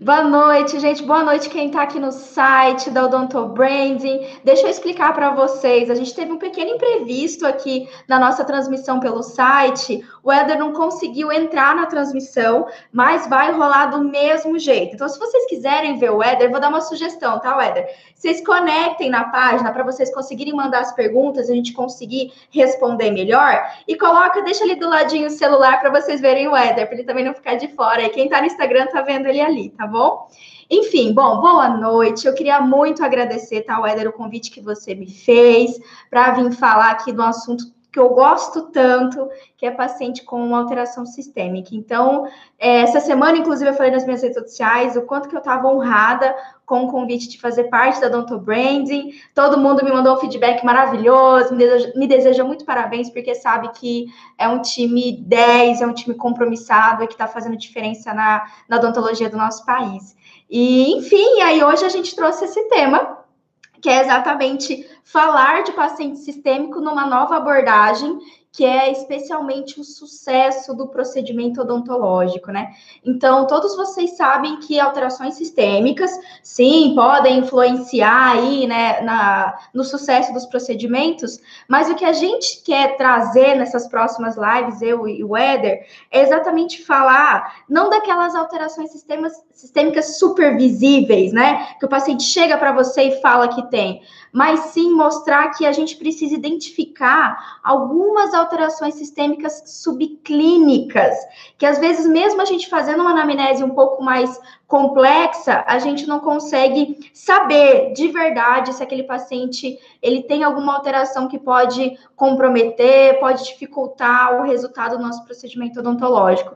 [0.00, 1.02] Boa noite, gente.
[1.02, 4.28] Boa noite quem está aqui no site da Odonto Branding.
[4.44, 5.90] Deixa eu explicar para vocês.
[5.90, 10.06] A gente teve um pequeno imprevisto aqui na nossa transmissão pelo site.
[10.22, 14.94] O Éder não conseguiu entrar na transmissão, mas vai rolar do mesmo jeito.
[14.94, 17.88] Então, se vocês quiserem ver o Éder, vou dar uma sugestão, tá, Éder?
[18.14, 23.68] Vocês conectem na página para vocês conseguirem mandar as perguntas, a gente conseguir responder melhor.
[23.88, 27.04] E coloca, deixa ali do ladinho o celular para vocês verem o Éder, para ele
[27.04, 28.02] também não ficar de fora.
[28.02, 30.28] E quem está no Instagram tá vendo ele ali, tá bom?
[30.70, 32.26] Enfim, bom, boa noite.
[32.26, 35.78] Eu queria muito agradecer, tá, Éder, o convite que você me fez
[36.10, 41.06] para vir falar aqui do assunto que eu gosto tanto, que é paciente com alteração
[41.06, 41.70] sistêmica.
[41.72, 42.26] Então,
[42.58, 45.68] é, essa semana, inclusive, eu falei nas minhas redes sociais o quanto que eu estava
[45.68, 46.34] honrada
[46.66, 49.12] com o convite de fazer parte da Donto Branding.
[49.34, 53.70] Todo mundo me mandou um feedback maravilhoso, me deseja, me deseja muito parabéns, porque sabe
[53.70, 58.46] que é um time 10, é um time compromissado e que está fazendo diferença na,
[58.68, 60.14] na odontologia do nosso país.
[60.50, 63.18] E, enfim, aí hoje a gente trouxe esse tema
[63.80, 68.18] que é exatamente falar de paciente sistêmico numa nova abordagem
[68.50, 72.72] que é especialmente o sucesso do procedimento odontológico, né?
[73.04, 76.10] Então, todos vocês sabem que alterações sistêmicas,
[76.42, 82.62] sim, podem influenciar aí, né, na, no sucesso dos procedimentos, mas o que a gente
[82.64, 88.90] quer trazer nessas próximas lives, eu e o Éder, é exatamente falar não daquelas alterações
[88.90, 91.74] sistemas, sistêmicas super visíveis, né?
[91.78, 94.02] Que o paciente chega para você e fala que tem,
[94.32, 98.37] mas sim mostrar que a gente precisa identificar algumas alterações
[98.94, 101.16] sistêmicas subclínicas,
[101.56, 106.06] que às vezes, mesmo a gente fazendo uma anamnese um pouco mais complexa, a gente
[106.06, 113.18] não consegue saber de verdade se aquele paciente ele tem alguma alteração que pode comprometer,
[113.18, 116.54] pode dificultar o resultado do nosso procedimento odontológico.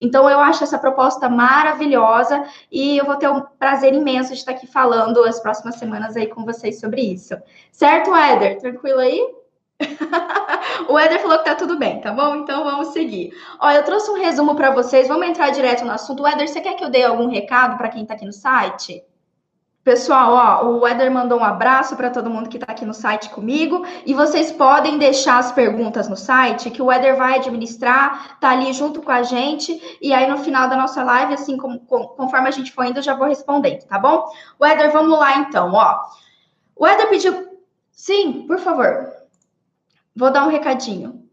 [0.00, 4.52] Então, eu acho essa proposta maravilhosa e eu vou ter um prazer imenso de estar
[4.52, 7.34] aqui falando as próximas semanas aí com vocês sobre isso.
[7.72, 8.58] Certo, Éder?
[8.58, 9.43] Tranquilo aí?
[10.88, 12.36] o Éder falou que tá tudo bem, tá bom?
[12.36, 13.32] Então vamos seguir.
[13.60, 16.26] Ó, eu trouxe um resumo para vocês, vamos entrar direto no assunto.
[16.26, 19.02] Éder, você quer que eu dê algum recado para quem tá aqui no site?
[19.84, 23.28] Pessoal, ó, o Eder mandou um abraço para todo mundo que está aqui no site
[23.28, 23.84] comigo.
[24.06, 28.72] E vocês podem deixar as perguntas no site, que o Eder vai administrar, tá ali
[28.72, 29.98] junto com a gente.
[30.00, 33.00] E aí, no final da nossa live, assim, com, com, conforme a gente for indo,
[33.00, 34.26] eu já vou respondendo, tá bom?
[34.58, 36.00] O Eder, vamos lá então, ó.
[36.74, 37.60] O Eder pediu.
[37.92, 39.13] Sim, por favor.
[40.14, 41.28] Vou dar um recadinho.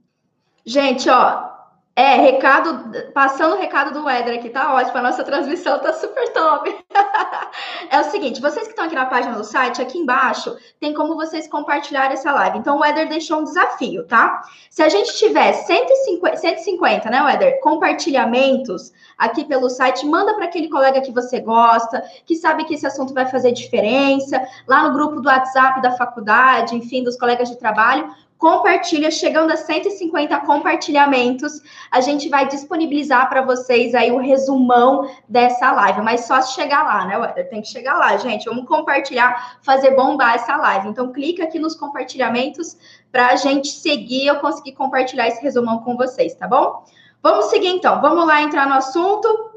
[0.65, 1.51] Gente, ó,
[1.93, 6.31] é, recado, passando o recado do Éder aqui, tá ótimo, a nossa transmissão tá super
[6.31, 6.73] top.
[7.91, 11.15] é o seguinte, vocês que estão aqui na página do site, aqui embaixo, tem como
[11.15, 12.59] vocês compartilhar essa live.
[12.59, 14.41] Então, o Éder deixou um desafio, tá?
[14.69, 20.69] Se a gente tiver 150, 150 né, Éder, compartilhamentos aqui pelo site, manda para aquele
[20.69, 25.19] colega que você gosta, que sabe que esse assunto vai fazer diferença, lá no grupo
[25.19, 28.09] do WhatsApp da faculdade, enfim, dos colegas de trabalho,
[28.41, 35.71] compartilha, chegando a 150 compartilhamentos, a gente vai disponibilizar para vocês aí o resumão dessa
[35.71, 37.43] live, mas só se chegar lá, né?
[37.43, 38.45] Tem que chegar lá, gente.
[38.45, 40.89] Vamos compartilhar, fazer bombar essa live.
[40.89, 42.75] Então, clica aqui nos compartilhamentos
[43.11, 46.83] para a gente seguir eu conseguir compartilhar esse resumão com vocês, tá bom?
[47.21, 49.51] Vamos seguir então, vamos lá entrar no assunto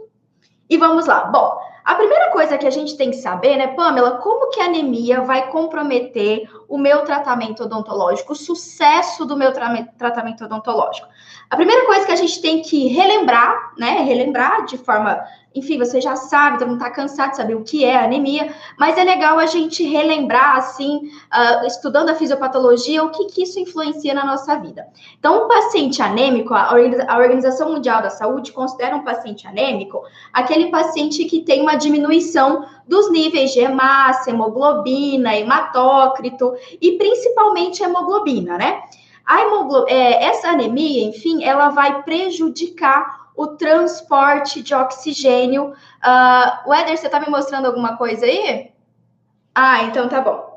[0.68, 1.24] e vamos lá.
[1.24, 4.64] Bom, a primeira coisa que a gente tem que saber, né, Pamela, como que a
[4.64, 11.06] anemia vai comprometer o meu tratamento odontológico, o sucesso do meu tra tratamento odontológico?
[11.48, 15.24] A primeira coisa que a gente tem que relembrar, né, relembrar de forma
[15.54, 18.98] enfim, você já sabe, todo mundo está cansado de saber o que é anemia, mas
[18.98, 24.12] é legal a gente relembrar, assim, uh, estudando a fisiopatologia, o que, que isso influencia
[24.12, 24.88] na nossa vida.
[25.16, 26.74] Então, um paciente anêmico, a
[27.16, 30.02] Organização Mundial da Saúde considera um paciente anêmico
[30.32, 38.58] aquele paciente que tem uma diminuição dos níveis de hemácia, hemoglobina, hematócrito e principalmente hemoglobina,
[38.58, 38.82] né?
[39.24, 45.72] A hemoglo é, essa anemia, enfim, ela vai prejudicar o transporte de oxigênio.
[45.72, 48.70] Uh, você está me mostrando alguma coisa aí?
[49.54, 50.53] Ah, então tá bom.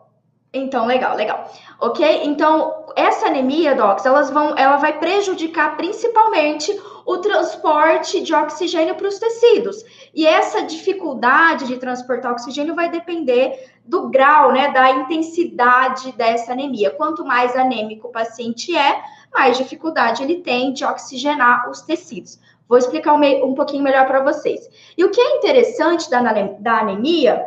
[0.54, 1.52] Então, legal, legal.
[1.80, 2.22] Ok?
[2.24, 6.72] Então, essa anemia, Docs, elas vão, ela vai prejudicar principalmente
[7.06, 9.84] o transporte de oxigênio para os tecidos.
[10.14, 16.92] E essa dificuldade de transportar oxigênio vai depender do grau, né, da intensidade dessa anemia.
[16.92, 19.02] Quanto mais anêmico o paciente é,
[19.34, 22.40] mais dificuldade ele tem de oxigenar os tecidos.
[22.68, 24.70] Vou explicar um, um pouquinho melhor para vocês.
[24.98, 26.22] E o que é interessante da,
[26.60, 27.46] da anemia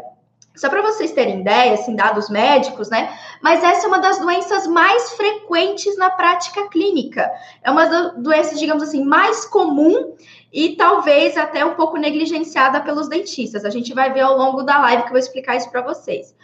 [0.60, 3.18] só para vocês terem ideia, assim, dados médicos, né?
[3.40, 7.30] Mas essa é uma das doenças mais frequentes na prática clínica.
[7.62, 10.14] É uma das doenças, digamos assim, mais comum
[10.52, 13.64] e talvez até um pouco negligenciada pelos dentistas.
[13.64, 16.36] A gente vai ver ao longo da live que eu vou explicar isso para vocês.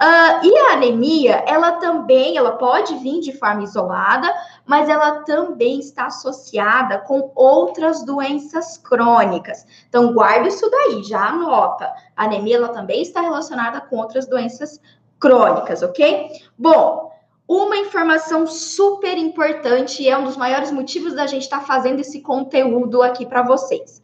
[0.00, 4.32] Uh, e a anemia, ela também, ela pode vir de forma isolada,
[4.66, 9.64] mas ela também está associada com outras doenças crônicas.
[9.88, 11.92] Então, guarde isso daí, já anota.
[12.16, 14.80] A anemia, ela também está relacionada com outras doenças
[15.20, 16.30] crônicas, ok?
[16.58, 17.12] Bom,
[17.46, 22.00] uma informação super importante e é um dos maiores motivos da gente estar tá fazendo
[22.00, 24.02] esse conteúdo aqui para vocês.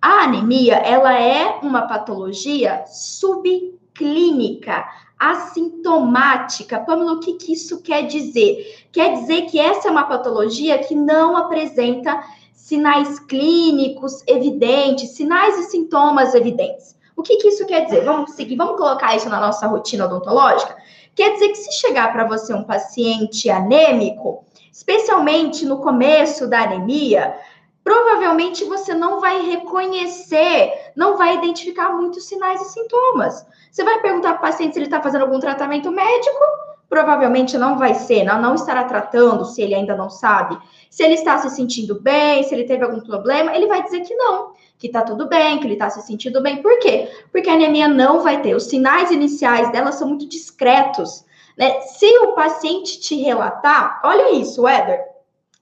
[0.00, 4.84] A anemia, ela é uma patologia subclínica
[5.18, 6.80] assintomática.
[6.80, 8.86] Pamela, o que, que isso quer dizer?
[8.92, 12.22] Quer dizer que essa é uma patologia que não apresenta
[12.54, 16.96] sinais clínicos evidentes, sinais e sintomas evidentes.
[17.16, 18.04] O que, que isso quer dizer?
[18.04, 20.76] Vamos seguir, vamos colocar isso na nossa rotina odontológica?
[21.16, 27.34] Quer dizer que se chegar para você um paciente anêmico, especialmente no começo da anemia,
[27.82, 33.46] provavelmente você não vai reconhecer, não vai identificar muitos sinais e sintomas.
[33.70, 36.40] Você vai perguntar para o paciente se ele está fazendo algum tratamento médico?
[36.88, 40.58] Provavelmente não vai ser, não, não estará tratando se ele ainda não sabe.
[40.90, 44.14] Se ele está se sentindo bem, se ele teve algum problema, ele vai dizer que
[44.16, 46.60] não, que está tudo bem, que ele está se sentindo bem.
[46.60, 47.08] Por quê?
[47.30, 48.56] Porque a anemia não vai ter.
[48.56, 51.24] Os sinais iniciais dela são muito discretos.
[51.56, 51.80] Né?
[51.82, 55.00] Se o paciente te relatar, olha isso, Éder,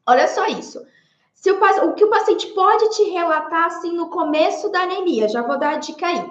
[0.06, 0.80] olha só isso.
[1.36, 5.42] Se o, o que o paciente pode te relatar assim no começo da anemia, já
[5.42, 6.28] vou dar a dica aí.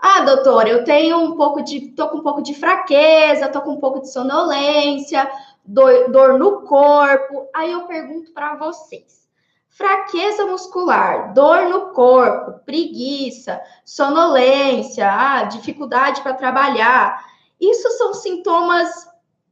[0.00, 3.72] Ah, doutora, eu tenho um pouco de, tô com um pouco de fraqueza, tô com
[3.72, 5.30] um pouco de sonolência,
[5.64, 7.46] dor, dor no corpo.
[7.54, 9.28] Aí eu pergunto para vocês:
[9.68, 17.22] fraqueza muscular, dor no corpo, preguiça, sonolência, ah, dificuldade para trabalhar.
[17.60, 19.06] Isso são sintomas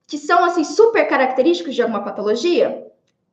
[0.07, 2.86] que são assim super característicos de alguma patologia?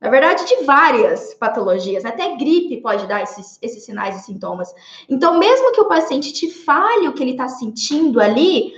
[0.04, 4.68] Na verdade, de várias patologias, até gripe pode dar esses, esses sinais e sintomas.
[5.08, 8.74] Então, mesmo que o paciente te fale o que ele está sentindo ali,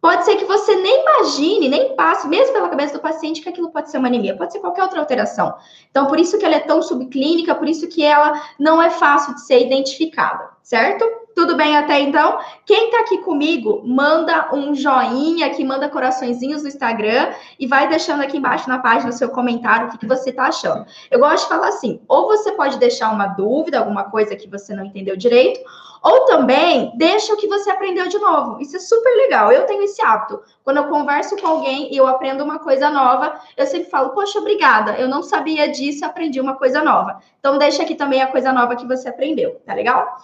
[0.00, 3.70] pode ser que você nem imagine, nem passe, mesmo pela cabeça do paciente, que aquilo
[3.70, 5.54] pode ser uma anemia, pode ser qualquer outra alteração.
[5.92, 9.32] Então, por isso que ela é tão subclínica, por isso que ela não é fácil
[9.36, 11.04] de ser identificada, certo?
[11.34, 12.38] Tudo bem até então?
[12.64, 18.22] Quem tá aqui comigo, manda um joinha aqui, manda coraçõezinhos no Instagram e vai deixando
[18.22, 20.86] aqui embaixo na página o seu comentário o que, que você tá achando.
[21.10, 24.74] Eu gosto de falar assim: ou você pode deixar uma dúvida, alguma coisa que você
[24.74, 25.60] não entendeu direito,
[26.04, 28.60] ou também deixa o que você aprendeu de novo.
[28.60, 29.50] Isso é super legal.
[29.50, 30.40] Eu tenho esse hábito.
[30.62, 34.38] Quando eu converso com alguém e eu aprendo uma coisa nova, eu sempre falo, poxa,
[34.38, 34.92] obrigada.
[34.98, 37.18] Eu não sabia disso, aprendi uma coisa nova.
[37.40, 40.16] Então deixa aqui também a coisa nova que você aprendeu, tá legal?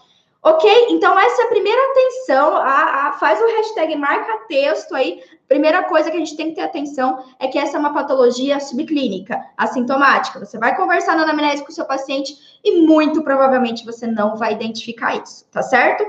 [0.43, 0.87] Ok?
[0.89, 2.57] Então, essa é a primeira atenção.
[2.57, 5.23] A, a, faz o hashtag marca texto aí.
[5.47, 8.59] Primeira coisa que a gente tem que ter atenção é que essa é uma patologia
[8.59, 10.39] subclínica, assintomática.
[10.39, 12.35] Você vai conversar na anamnese com o seu paciente
[12.65, 16.07] e muito provavelmente você não vai identificar isso, tá certo?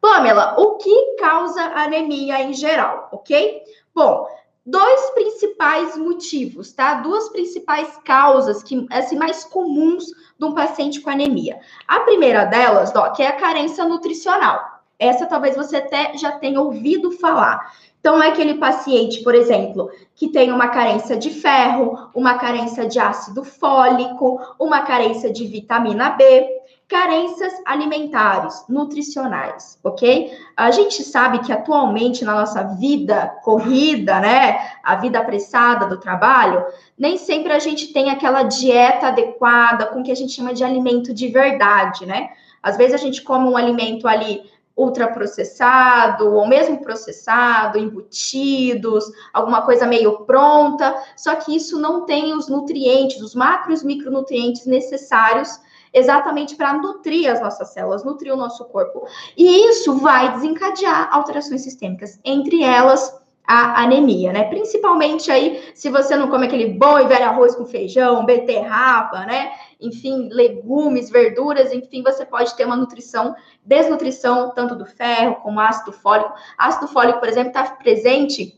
[0.00, 3.62] Pamela, o que causa anemia em geral, ok?
[3.92, 4.28] Bom,
[4.70, 6.94] dois principais motivos, tá?
[6.94, 10.04] Duas principais causas que assim mais comuns
[10.38, 11.58] de um paciente com anemia.
[11.86, 14.78] A primeira delas, Doc, é a carência nutricional.
[14.98, 17.72] Essa talvez você até já tenha ouvido falar.
[18.00, 22.98] Então, é aquele paciente, por exemplo, que tem uma carência de ferro, uma carência de
[22.98, 26.57] ácido fólico, uma carência de vitamina B,
[26.88, 30.32] carências alimentares, nutricionais, ok?
[30.56, 36.64] A gente sabe que atualmente na nossa vida corrida, né, a vida apressada do trabalho,
[36.98, 40.64] nem sempre a gente tem aquela dieta adequada com o que a gente chama de
[40.64, 42.30] alimento de verdade, né?
[42.62, 49.86] Às vezes a gente come um alimento ali ultraprocessado, ou mesmo processado, embutidos, alguma coisa
[49.86, 55.60] meio pronta, só que isso não tem os nutrientes, os macros e micronutrientes necessários
[55.92, 59.06] exatamente para nutrir as nossas células, nutrir o nosso corpo.
[59.36, 63.16] E isso vai desencadear alterações sistêmicas, entre elas
[63.48, 64.44] a anemia, né?
[64.44, 69.52] Principalmente aí, se você não come aquele bom e velho arroz com feijão, beterraba, né?
[69.80, 75.92] Enfim, legumes, verduras, enfim, você pode ter uma nutrição, desnutrição, tanto do ferro como ácido
[75.92, 76.34] fólico.
[76.58, 78.54] Ácido fólico, por exemplo, está presente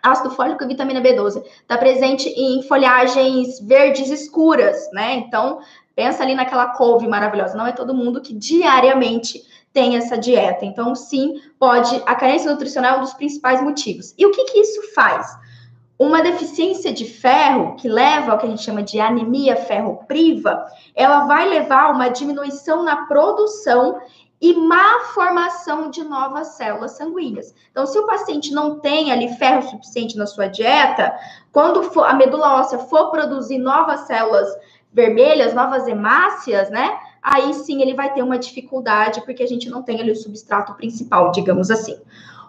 [0.00, 1.42] ácido fólico e vitamina B12.
[1.44, 5.14] Está presente em folhagens verdes escuras, né?
[5.14, 5.58] Então,
[5.98, 7.58] pensa ali naquela couve maravilhosa.
[7.58, 10.64] Não é todo mundo que diariamente tem essa dieta.
[10.64, 12.00] Então, sim, pode.
[12.06, 14.14] A carência nutricional é um dos principais motivos.
[14.16, 15.26] E o que, que isso faz?
[16.00, 20.64] uma deficiência de ferro, que leva ao que a gente chama de anemia ferropriva,
[20.94, 23.98] ela vai levar a uma diminuição na produção
[24.40, 27.52] e má formação de novas células sanguíneas.
[27.72, 31.12] Então, se o paciente não tem ali ferro suficiente na sua dieta,
[31.50, 34.48] quando for, a medula óssea for produzir novas células
[34.92, 36.98] vermelhas, novas hemácias, né?
[37.22, 40.74] Aí sim ele vai ter uma dificuldade, porque a gente não tem ali o substrato
[40.74, 42.00] principal, digamos assim.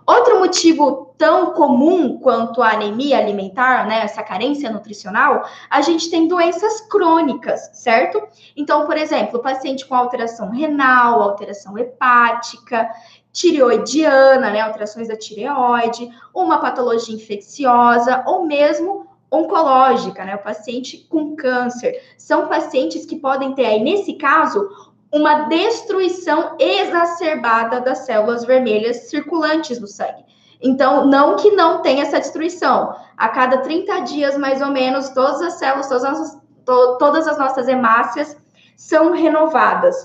[0.09, 6.27] Outro motivo tão comum quanto a anemia alimentar, né, essa carência nutricional, a gente tem
[6.27, 8.19] doenças crônicas, certo?
[8.57, 12.89] Então, por exemplo, o paciente com alteração renal, alteração hepática,
[13.31, 21.35] tireoidiana, né, alterações da tireoide, uma patologia infecciosa ou mesmo oncológica, né, o paciente com
[21.35, 22.01] câncer.
[22.17, 24.69] São pacientes que podem ter aí, nesse caso,
[25.11, 30.25] uma destruição exacerbada das células vermelhas circulantes no sangue.
[30.61, 32.93] Então, não que não tenha essa destruição.
[33.17, 37.37] A cada 30 dias, mais ou menos, todas as células, todas as, to, todas as
[37.37, 38.37] nossas hemácias
[38.75, 39.95] são renovadas.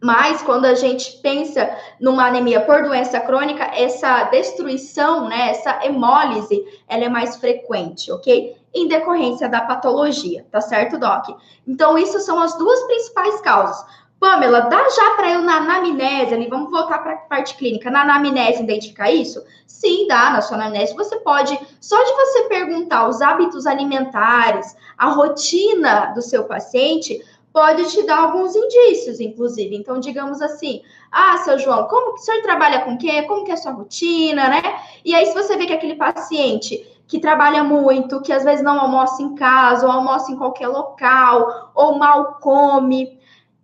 [0.00, 6.64] Mas quando a gente pensa numa anemia por doença crônica, essa destruição, né, essa hemólise,
[6.86, 8.56] ela é mais frequente, ok?
[8.72, 11.36] Em decorrência da patologia, tá certo, Doc?
[11.66, 13.84] Então, isso são as duas principais causas.
[14.20, 18.02] Pamela, dá já para eu na anamnese ali, vamos voltar para a parte clínica, na
[18.02, 19.44] anamnese identificar isso?
[19.64, 25.10] Sim, dá, na sua anamnese você pode, só de você perguntar os hábitos alimentares, a
[25.10, 29.74] rotina do seu paciente, pode te dar alguns indícios, inclusive.
[29.76, 33.22] Então, digamos assim, ah, seu João, como que o senhor trabalha com quê?
[33.22, 34.62] Como que é a sua rotina, né?
[35.04, 38.78] E aí, se você vê que aquele paciente que trabalha muito, que às vezes não
[38.78, 43.18] almoça em casa, ou almoça em qualquer local, ou mal come,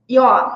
[0.08, 0.50] e ó,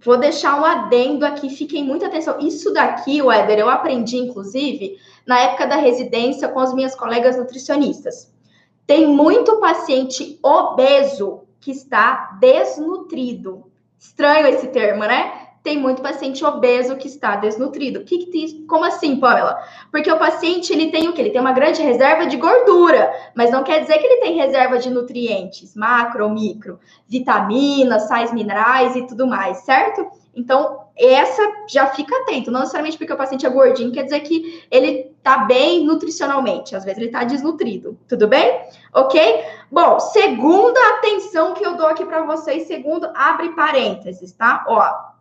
[0.00, 2.40] vou deixar um adendo aqui, fiquem muita atenção.
[2.40, 8.32] Isso daqui, Éder, eu aprendi, inclusive, na época da residência com as minhas colegas nutricionistas.
[8.86, 13.70] Tem muito paciente obeso que está desnutrido.
[13.98, 15.42] Estranho esse termo, né?
[15.62, 18.02] tem muito paciente obeso que está desnutrido.
[18.02, 19.62] Que, que como assim, Pamela?
[19.90, 21.20] Porque o paciente ele tem o que?
[21.20, 24.78] Ele tem uma grande reserva de gordura, mas não quer dizer que ele tem reserva
[24.78, 30.04] de nutrientes, macro micro, vitaminas, sais minerais e tudo mais, certo?
[30.34, 34.64] Então, essa já fica atento, não necessariamente porque o paciente é gordinho, quer dizer que
[34.70, 38.62] ele tá bem nutricionalmente, às vezes ele tá desnutrido, tudo bem?
[38.92, 39.44] Ok?
[39.70, 44.64] Bom, segunda atenção que eu dou aqui para vocês, segundo, abre parênteses, tá?
[44.68, 45.12] Ó,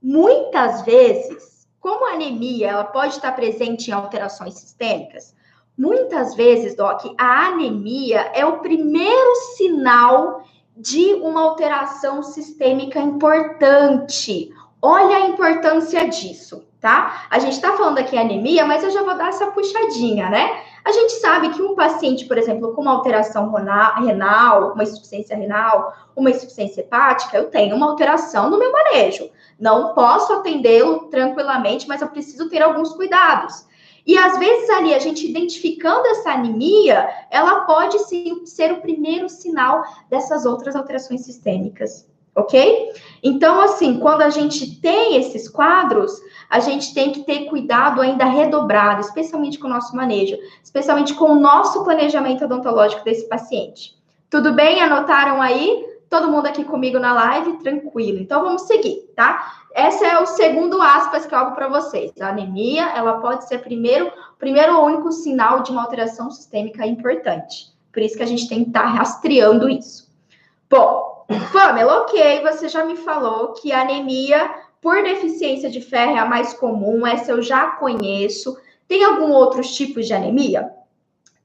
[0.00, 5.34] Muitas vezes, como a anemia ela pode estar presente em alterações sistêmicas,
[5.76, 10.44] muitas vezes, Doc, a anemia é o primeiro sinal
[10.76, 14.54] de uma alteração sistêmica importante.
[14.80, 17.26] Olha a importância disso, tá?
[17.30, 20.62] A gente está falando aqui anemia, mas eu já vou dar essa puxadinha, né?
[20.84, 25.92] A gente sabe que um paciente, por exemplo, com uma alteração renal, uma insuficiência renal,
[26.14, 29.28] uma insuficiência hepática, eu tenho uma alteração no meu manejo.
[29.58, 33.66] Não posso atendê-lo tranquilamente, mas eu preciso ter alguns cuidados.
[34.06, 39.28] E às vezes ali a gente identificando essa anemia, ela pode sim ser o primeiro
[39.28, 42.07] sinal dessas outras alterações sistêmicas,
[42.38, 42.92] ok?
[43.22, 46.12] Então, assim, quando a gente tem esses quadros,
[46.48, 51.32] a gente tem que ter cuidado ainda redobrado, especialmente com o nosso manejo, especialmente com
[51.32, 53.98] o nosso planejamento odontológico desse paciente.
[54.30, 54.80] Tudo bem?
[54.80, 55.86] Anotaram aí?
[56.08, 57.58] Todo mundo aqui comigo na live?
[57.58, 58.18] Tranquilo.
[58.18, 59.64] Então vamos seguir, tá?
[59.74, 62.12] Esse é o segundo aspas que eu hago para vocês.
[62.20, 67.66] A anemia, ela pode ser primeiro, primeiro ou único sinal de uma alteração sistêmica importante.
[67.92, 70.08] Por isso que a gente tem que estar tá rastreando isso.
[70.70, 71.07] Bom,
[71.52, 76.54] Pamela, ok, você já me falou que anemia por deficiência de ferro é a mais
[76.54, 78.56] comum, essa eu já conheço.
[78.86, 80.70] Tem algum outros tipos de anemia?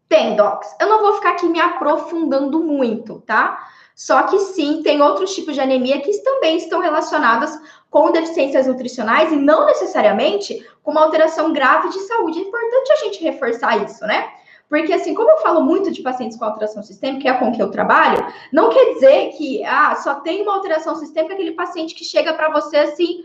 [0.08, 0.74] Tem, docs.
[0.80, 3.68] Eu não vou ficar aqui me aprofundando muito, tá?
[3.96, 7.60] Só que sim, tem outros tipos de anemia que também estão relacionadas
[7.90, 12.40] com deficiências nutricionais e não necessariamente com uma alteração grave de saúde.
[12.40, 14.32] É importante a gente reforçar isso, né?
[14.74, 17.62] Porque, assim, como eu falo muito de pacientes com alteração sistêmica, que é com que
[17.62, 22.04] eu trabalho, não quer dizer que ah, só tem uma alteração sistêmica aquele paciente que
[22.04, 23.24] chega para você assim,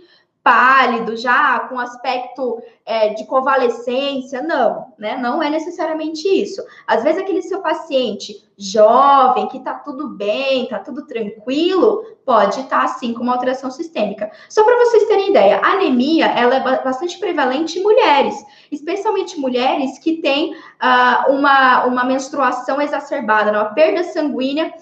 [0.48, 4.40] pálido, já com aspecto é, de convalescência.
[4.40, 5.18] Não, né?
[5.18, 6.64] Não é necessariamente isso.
[6.86, 12.78] Às vezes, aquele seu paciente jovem, que tá tudo bem, tá tudo tranquilo, pode estar
[12.78, 14.30] tá, assim com uma alteração sistêmica.
[14.48, 18.34] Só para vocês terem ideia, a anemia ela é bastante prevalente em mulheres,
[18.72, 23.58] especialmente mulheres que têm uh, uma, uma menstruação exacerbada, né?
[23.58, 24.72] uma perda sanguínea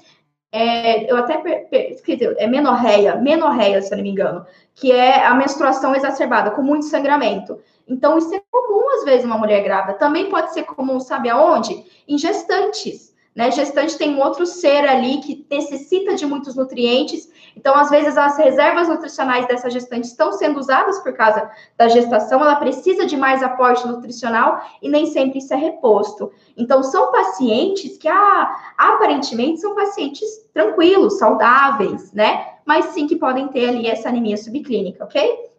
[0.52, 5.34] é, eu até esqueci, é menorreia, menorreia, se eu não me engano, que é a
[5.34, 7.58] menstruação exacerbada, com muito sangramento.
[7.88, 9.98] Então, isso é comum, às vezes, uma mulher grávida.
[9.98, 11.84] Também pode ser comum, sabe aonde?
[12.08, 13.14] Em gestantes.
[13.36, 13.50] Né?
[13.50, 17.30] Gestante tem um outro ser ali que necessita de muitos nutrientes.
[17.54, 22.40] Então, às vezes, as reservas nutricionais dessa gestante estão sendo usadas por causa da gestação,
[22.40, 26.32] ela precisa de mais aporte nutricional e nem sempre isso é reposto.
[26.56, 32.54] Então, são pacientes que, ah, aparentemente, são pacientes tranquilos, saudáveis, né?
[32.64, 35.55] Mas sim que podem ter ali essa anemia subclínica, ok?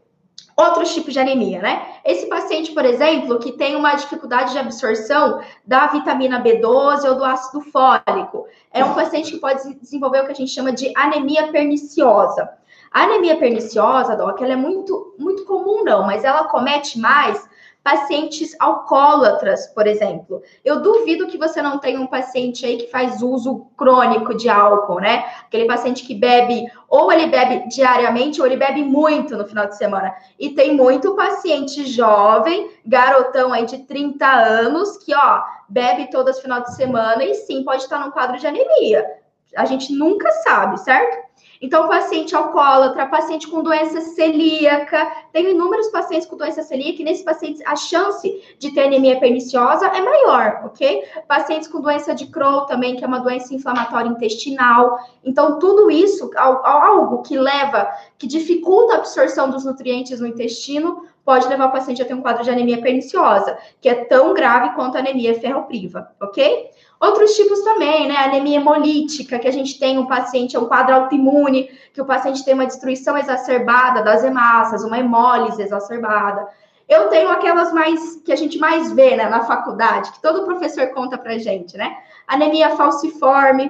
[0.58, 1.86] Outros tipos de anemia, né?
[2.04, 7.24] Esse paciente, por exemplo, que tem uma dificuldade de absorção da vitamina B12 ou do
[7.24, 11.52] ácido fólico, é um paciente que pode desenvolver o que a gente chama de anemia
[11.52, 12.50] perniciosa.
[12.92, 17.47] A anemia perniciosa, Doc, ela é muito, muito comum, não, mas ela comete mais
[17.88, 20.44] pacientes alcoólatras, por exemplo.
[20.65, 25.00] Eu duvido que você não tenha um paciente aí que faz uso crônico de álcool,
[25.00, 25.24] né?
[25.46, 29.77] Aquele paciente que bebe, ou ele bebe diariamente, ou ele bebe muito no final de
[29.77, 30.13] semana.
[30.38, 36.60] E tem muito paciente jovem, garotão aí de 30 anos, que, ó, bebe todas final
[36.60, 39.10] de semana e sim pode estar num quadro de anemia.
[39.56, 41.26] A gente nunca sabe, certo?
[41.62, 47.24] Então, paciente alcoólatra, paciente com doença celíaca, tem inúmeros pacientes com doença celíaca, e nesses
[47.24, 51.04] pacientes a chance de ter anemia perniciosa é maior, ok?
[51.28, 55.00] Pacientes com doença de Crohn também, que é uma doença inflamatória intestinal.
[55.24, 61.46] Então, tudo isso, algo que leva, que dificulta a absorção dos nutrientes no intestino, pode
[61.50, 64.96] levar o paciente a ter um quadro de anemia perniciosa, que é tão grave quanto
[64.96, 66.69] a anemia ferropriva, ok?
[67.01, 68.15] Outros tipos também, né?
[68.15, 72.46] Anemia hemolítica, que a gente tem um paciente, é um quadro autoimune, que o paciente
[72.46, 76.48] tem uma destruição exacerbada das hemácias, uma hemólise exacerbada.
[76.88, 80.88] Eu tenho aquelas mais que a gente mais vê né, na faculdade, que todo professor
[80.93, 81.98] conta pra gente, né?
[82.25, 83.69] Anemia falciforme,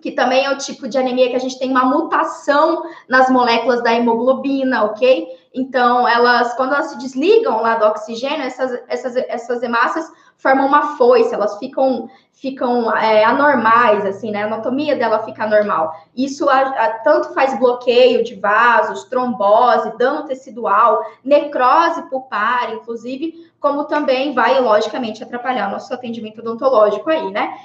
[0.00, 3.82] que também é o tipo de anemia que a gente tem uma mutação nas moléculas
[3.82, 5.28] da hemoglobina, ok?
[5.54, 10.96] Então, elas, quando elas se desligam lá do oxigênio, essas, essas, essas hemácias formam uma
[10.96, 12.08] foice, elas ficam
[12.40, 14.42] ficam é, anormais, assim, né?
[14.42, 15.92] A anatomia dela fica anormal.
[16.16, 23.84] Isso a, a, tanto faz bloqueio de vasos, trombose, dano tecidual, necrose pulpar, inclusive, como
[23.84, 27.58] também vai, logicamente, atrapalhar o nosso atendimento odontológico aí, né?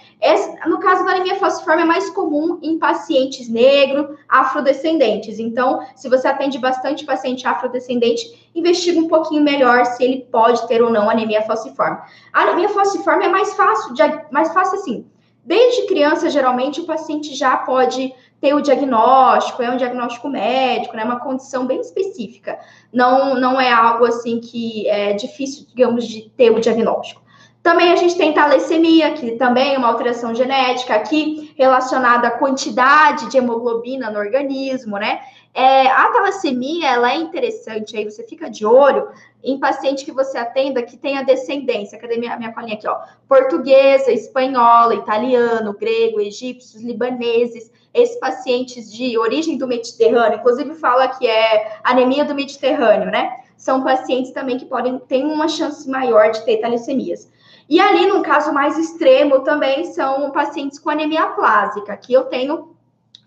[0.66, 5.38] No caso da anemia falciforme, é mais comum em pacientes negros, afrodescendentes.
[5.38, 10.82] Então, se você atende bastante paciente afrodescendente, investiga um pouquinho melhor se ele pode ter
[10.82, 11.98] ou não anemia falciforme.
[12.32, 15.06] A anemia falciforme é mais fácil, de, mais fácil assim.
[15.44, 21.04] Desde criança, geralmente, o paciente já pode ter o diagnóstico, é um diagnóstico médico, né?
[21.04, 22.60] Uma condição bem específica.
[22.92, 27.23] Não, não é algo assim que é difícil, digamos, de ter o diagnóstico.
[27.64, 33.30] Também a gente tem talassemia, que também é uma alteração genética aqui relacionada à quantidade
[33.30, 35.22] de hemoglobina no organismo, né?
[35.54, 39.08] É, a talassemia, ela é interessante, aí você fica de olho
[39.42, 42.98] em paciente que você atenda que tenha descendência, cadê minha, minha colinha aqui, ó?
[43.30, 51.26] Portuguesa, espanhola, italiano, grego, egípcios, libaneses, esses pacientes de origem do Mediterrâneo, inclusive fala que
[51.26, 53.38] é anemia do Mediterrâneo, né?
[53.56, 57.32] São pacientes também que podem ter uma chance maior de ter talassemias.
[57.70, 62.74] E ali, num caso mais extremo, também são pacientes com anemia plásica, que eu tenho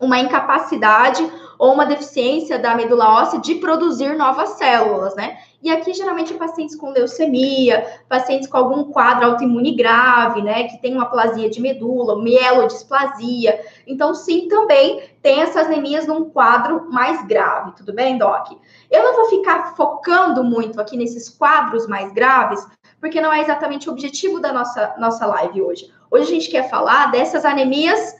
[0.00, 1.26] uma incapacidade
[1.58, 5.38] ou uma deficiência da medula óssea de produzir novas células, né?
[5.62, 10.64] E aqui, geralmente, pacientes com leucemia, pacientes com algum quadro autoimune grave, né?
[10.64, 13.58] Que tem uma plasia de medula, mielodisplasia.
[13.86, 18.52] Então, sim, também tem essas anemias num quadro mais grave, tudo bem, Doc?
[18.90, 22.64] Eu não vou ficar focando muito aqui nesses quadros mais graves,
[23.06, 25.92] porque não é exatamente o objetivo da nossa, nossa live hoje.
[26.10, 28.16] Hoje a gente quer falar dessas anemias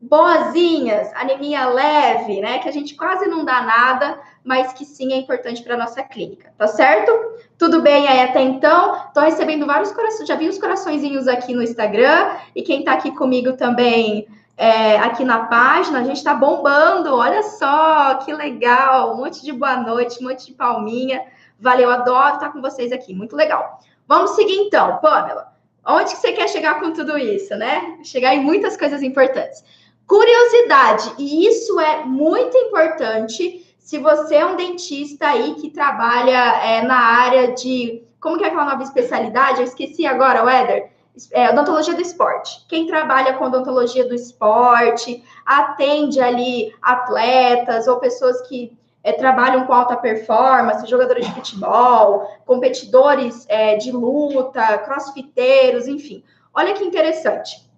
[0.00, 2.58] boazinhas, anemia leve, né?
[2.58, 6.50] Que a gente quase não dá nada, mas que sim é importante para nossa clínica,
[6.56, 7.12] tá certo?
[7.58, 9.04] Tudo bem aí até então?
[9.12, 13.12] Tô recebendo vários corações, já vi os coraçõezinhos aqui no Instagram, e quem tá aqui
[13.12, 19.18] comigo também é, aqui na página, a gente tá bombando, olha só, que legal, um
[19.18, 21.22] monte de boa noite, um monte de palminha,
[21.60, 23.78] valeu, adoro estar com vocês aqui, muito legal.
[24.06, 25.52] Vamos seguir então, Pamela.
[25.84, 27.98] Onde que você quer chegar com tudo isso, né?
[28.04, 29.64] Chegar em muitas coisas importantes.
[30.06, 36.82] Curiosidade, e isso é muito importante se você é um dentista aí que trabalha é,
[36.82, 38.02] na área de.
[38.20, 39.58] Como que é aquela nova especialidade?
[39.58, 40.92] Eu esqueci agora, Weather.
[41.32, 42.64] É, odontologia do esporte.
[42.68, 49.72] Quem trabalha com odontologia do esporte, atende ali atletas ou pessoas que é, trabalham com
[49.72, 56.22] alta performance, jogadores de futebol, competidores é, de luta, crossfiteiros, enfim.
[56.54, 57.68] Olha que interessante.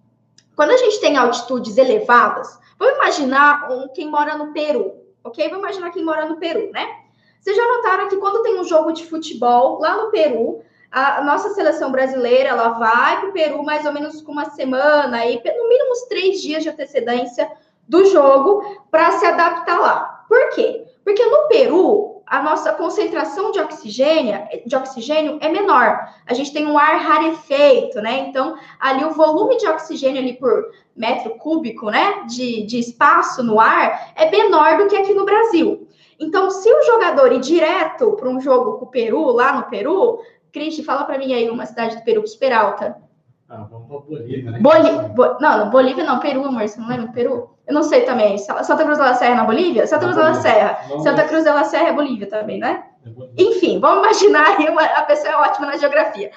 [0.57, 5.49] quando a gente tem altitudes elevadas, vamos imaginar um, quem mora no Peru, ok?
[5.49, 6.87] Vamos imaginar quem mora no Peru, né?
[7.41, 11.51] Vocês já notaram que quando tem um jogo de futebol lá no Peru, a nossa
[11.51, 15.69] seleção brasileira ela vai para o Peru mais ou menos com uma semana, aí, no
[15.69, 17.51] mínimo uns três dias de antecedência
[17.89, 20.25] do jogo para se adaptar lá.
[20.29, 20.87] Por quê?
[21.64, 26.09] Peru, a nossa concentração de oxigênio, de oxigênio é menor.
[26.27, 28.27] A gente tem um ar rarefeito, né?
[28.29, 33.59] Então, ali o volume de oxigênio ali por metro cúbico, né, de, de espaço no
[33.59, 35.88] ar é menor do que aqui no Brasil.
[36.20, 40.20] Então, se o jogador ir direto para um jogo com o Peru, lá no Peru,
[40.53, 42.96] Cristi, fala para mim aí uma cidade do Peru super alta.
[43.48, 44.59] Ah, vamos para Bolívia, né?
[44.61, 45.09] Boli...
[45.14, 45.38] Bo...
[45.40, 47.12] Não, Bolívia não, Peru, amor, você não lembra?
[47.12, 47.54] Peru?
[47.66, 48.37] Eu não sei também.
[48.38, 49.87] Santa Cruz da Serra é na Bolívia?
[49.87, 50.79] Santa Cruz da Serra.
[51.03, 52.85] Santa Cruz da Serra é Bolívia também, né?
[53.07, 54.83] É Enfim, vamos imaginar aí, uma...
[54.83, 56.31] a pessoa é ótima na geografia.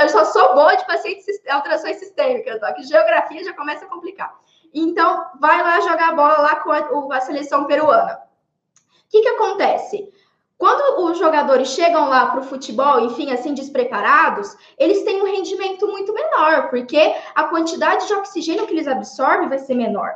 [0.00, 4.34] Eu só sou boa de pacientes alterações sistêmicas, ó, que geografia já começa a complicar.
[4.72, 8.14] Então, vai lá jogar bola lá com a, a seleção peruana.
[8.14, 10.10] O que, que acontece?
[10.56, 15.86] Quando os jogadores chegam lá para o futebol, enfim, assim, despreparados, eles têm um rendimento
[15.88, 20.14] muito menor, porque a quantidade de oxigênio que eles absorvem vai ser menor.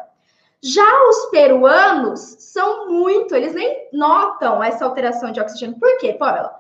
[0.67, 5.79] Já os peruanos são muito, eles nem notam essa alteração de oxigênio.
[5.79, 6.55] Por quê, Pamela?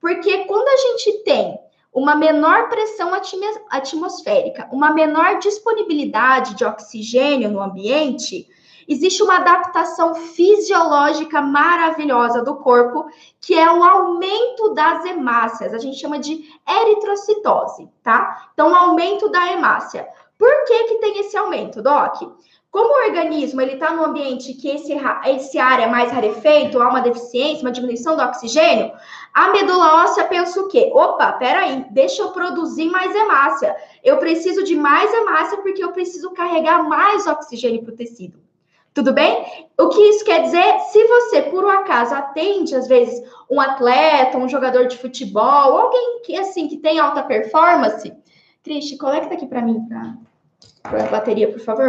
[0.00, 1.60] Porque quando a gente tem
[1.92, 3.12] uma menor pressão
[3.68, 8.48] atmosférica, uma menor disponibilidade de oxigênio no ambiente,
[8.88, 13.10] existe uma adaptação fisiológica maravilhosa do corpo,
[13.42, 15.74] que é o aumento das hemácias.
[15.74, 18.48] A gente chama de eritrocitose, tá?
[18.54, 20.08] Então, aumento da hemácia.
[20.38, 22.22] Por que que tem esse aumento, Doc?
[22.70, 24.94] Como o organismo ele está num ambiente que esse,
[25.26, 28.92] esse ar é mais rarefeito, há uma deficiência, uma diminuição do oxigênio,
[29.34, 30.90] a medula óssea pensa o quê?
[30.92, 33.74] Opa, peraí, deixa eu produzir mais hemácia.
[34.04, 38.38] Eu preciso de mais hemácia porque eu preciso carregar mais oxigênio para o tecido.
[38.92, 39.68] Tudo bem?
[39.78, 40.80] O que isso quer dizer?
[40.90, 46.22] Se você, por um acaso, atende, às vezes, um atleta, um jogador de futebol, alguém
[46.24, 48.12] que, assim, que tem alta performance,
[48.64, 49.86] Cristi, conecta aqui para mim,
[50.82, 51.88] para a bateria, por favor.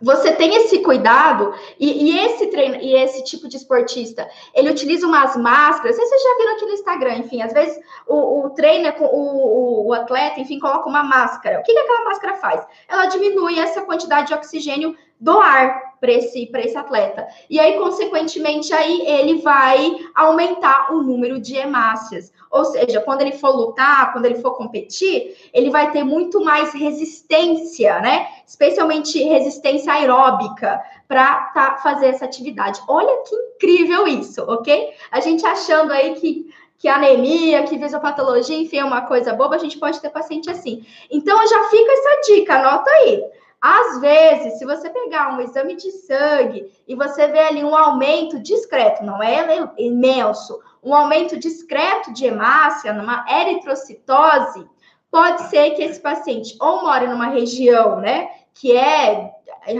[0.00, 5.06] Você tem esse cuidado e, e, esse treino e esse tipo de esportista, ele utiliza
[5.06, 5.96] umas máscaras.
[5.96, 9.92] Vocês já viram aqui no Instagram, enfim, às vezes o, o treiner, o, o, o,
[9.92, 11.60] atleta, enfim, coloca uma máscara.
[11.60, 12.66] O que, que aquela máscara faz?
[12.88, 17.28] Ela diminui essa quantidade de oxigênio do ar para esse, esse atleta.
[17.48, 22.32] E aí, consequentemente, aí ele vai aumentar o número de hemácias.
[22.50, 26.74] Ou seja, quando ele for lutar, quando ele for competir, ele vai ter muito mais
[26.74, 28.26] resistência, né?
[28.44, 32.82] Especialmente resistência aeróbica para tá, fazer essa atividade.
[32.88, 34.90] Olha que incrível isso, ok?
[35.08, 39.58] A gente achando aí que que anemia, que visopatologia, enfim, é uma coisa boba, a
[39.58, 40.84] gente pode ter paciente assim.
[41.08, 43.24] Então, já fica essa dica, anota aí.
[43.62, 48.40] Às vezes, se você pegar um exame de sangue e você vê ali um aumento
[48.40, 49.46] discreto, não é
[49.78, 54.66] imenso, um aumento discreto de hemácia, numa eritrocitose,
[55.08, 59.30] pode ser que esse paciente ou mora numa região, né, que é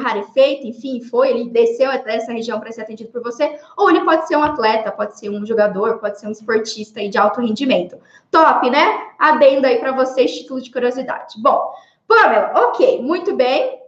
[0.01, 4.05] rarefeito, enfim, foi, ele desceu até essa região para ser atendido por você, ou ele
[4.05, 7.41] pode ser um atleta, pode ser um jogador, pode ser um esportista aí de alto
[7.41, 7.99] rendimento.
[8.31, 9.11] Top, né?
[9.19, 11.35] Adendo aí para vocês, título de curiosidade.
[11.43, 11.73] Bom,
[12.13, 13.81] Pamela, ok, muito bem.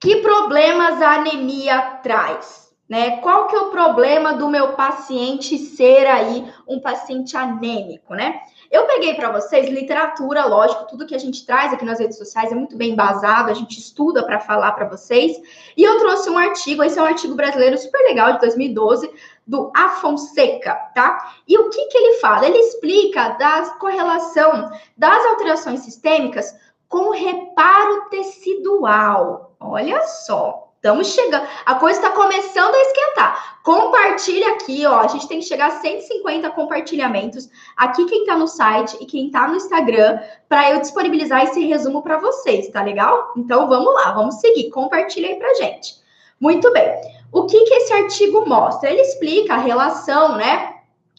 [0.00, 2.72] Que problemas a anemia traz?
[2.88, 3.18] Né?
[3.18, 8.40] Qual que é o problema do meu paciente ser aí um paciente anêmico, né?
[8.70, 12.50] Eu peguei para vocês literatura, lógico, tudo que a gente traz aqui nas redes sociais
[12.50, 15.36] é muito bem embasado, a gente estuda para falar para vocês.
[15.76, 19.10] E eu trouxe um artigo, esse é um artigo brasileiro super legal de 2012,
[19.46, 21.34] do Afonseca, tá?
[21.46, 22.46] E o que, que ele fala?
[22.46, 26.54] Ele explica da correlação das alterações sistêmicas
[26.88, 29.54] com reparo tecidual.
[29.58, 30.68] Olha só.
[30.82, 31.46] Estamos chegando.
[31.64, 33.60] A coisa está começando a esquentar.
[33.62, 34.98] Compartilha aqui, ó.
[34.98, 37.48] A gente tem que chegar a 150 compartilhamentos.
[37.76, 42.02] Aqui quem está no site e quem está no Instagram, para eu disponibilizar esse resumo
[42.02, 43.32] para vocês, tá legal?
[43.36, 44.70] Então vamos lá, vamos seguir.
[44.70, 45.94] Compartilha aí pra gente.
[46.40, 47.21] Muito bem.
[47.32, 48.90] O que, que esse artigo mostra?
[48.90, 50.76] Ele explica a relação, né?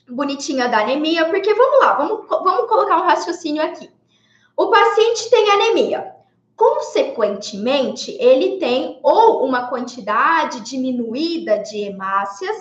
[0.08, 3.90] Bonitinha da anemia, porque vamos lá, vamos, vamos colocar um raciocínio aqui.
[4.56, 6.14] O paciente tem anemia.
[6.56, 12.56] Consequentemente, ele tem ou uma quantidade diminuída de hemácias,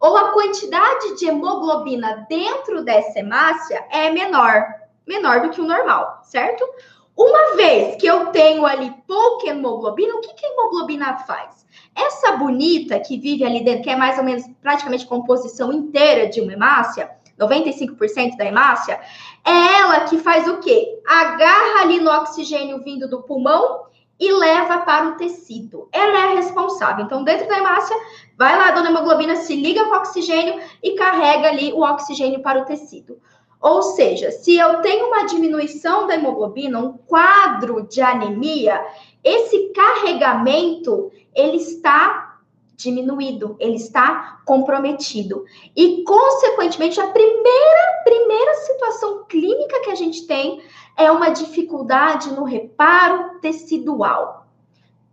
[0.00, 4.64] ou a quantidade de hemoglobina dentro dessa hemácia é menor,
[5.06, 6.66] menor do que o normal, certo?
[7.14, 11.63] Uma vez que eu tenho ali pouca hemoglobina, o que, que a hemoglobina faz?
[11.96, 16.40] Essa bonita que vive ali dentro, que é mais ou menos praticamente composição inteira de
[16.40, 19.00] uma hemácia, 95% da hemácia,
[19.44, 21.00] é ela que faz o quê?
[21.06, 23.84] Agarra ali no oxigênio vindo do pulmão
[24.18, 25.88] e leva para o tecido.
[25.92, 27.04] Ela é responsável.
[27.04, 27.96] Então, dentro da hemácia,
[28.38, 32.40] vai lá a dona hemoglobina, se liga com o oxigênio e carrega ali o oxigênio
[32.40, 33.18] para o tecido.
[33.60, 38.84] Ou seja, se eu tenho uma diminuição da hemoglobina, um quadro de anemia,
[39.24, 42.38] esse carregamento ele está
[42.76, 45.44] diminuído, ele está comprometido.
[45.74, 50.62] E consequentemente, a primeira primeira situação clínica que a gente tem
[50.96, 54.43] é uma dificuldade no reparo tecidual.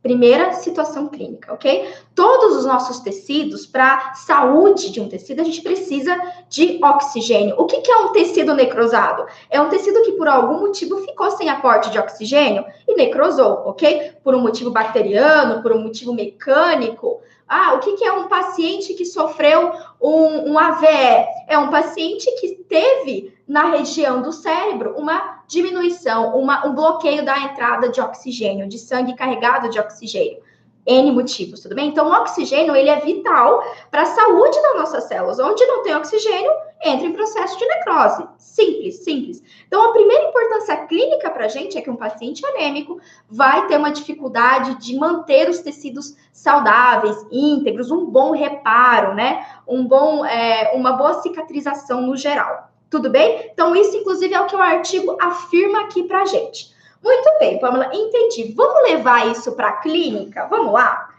[0.01, 1.93] Primeira situação clínica, ok?
[2.15, 7.55] Todos os nossos tecidos, para saúde de um tecido, a gente precisa de oxigênio.
[7.59, 9.27] O que, que é um tecido necrosado?
[9.47, 14.13] É um tecido que por algum motivo ficou sem aporte de oxigênio e necrosou, ok?
[14.23, 17.20] Por um motivo bacteriano, por um motivo mecânico.
[17.53, 21.27] Ah, o que, que é um paciente que sofreu um, um AVE?
[21.49, 27.37] É um paciente que teve na região do cérebro uma diminuição, uma, um bloqueio da
[27.39, 30.41] entrada de oxigênio, de sangue carregado de oxigênio.
[30.87, 31.89] N motivos, tudo bem?
[31.89, 33.61] Então, o oxigênio, ele é vital
[33.91, 35.37] para a saúde das nossas células.
[35.37, 38.27] Onde não tem oxigênio, entra em processo de necrose.
[38.37, 39.43] Simples, simples.
[39.67, 43.77] Então, a primeira importância clínica para a gente é que um paciente anêmico vai ter
[43.77, 49.45] uma dificuldade de manter os tecidos saudáveis, íntegros, um bom reparo, né?
[49.67, 52.69] Um bom, é, uma boa cicatrização no geral.
[52.89, 53.49] Tudo bem?
[53.53, 56.71] Então, isso, inclusive, é o que o artigo afirma aqui para a gente.
[57.01, 58.53] Muito bem, Pamela, entendi.
[58.55, 60.45] Vamos levar isso para a clínica?
[60.47, 61.09] Vamos lá?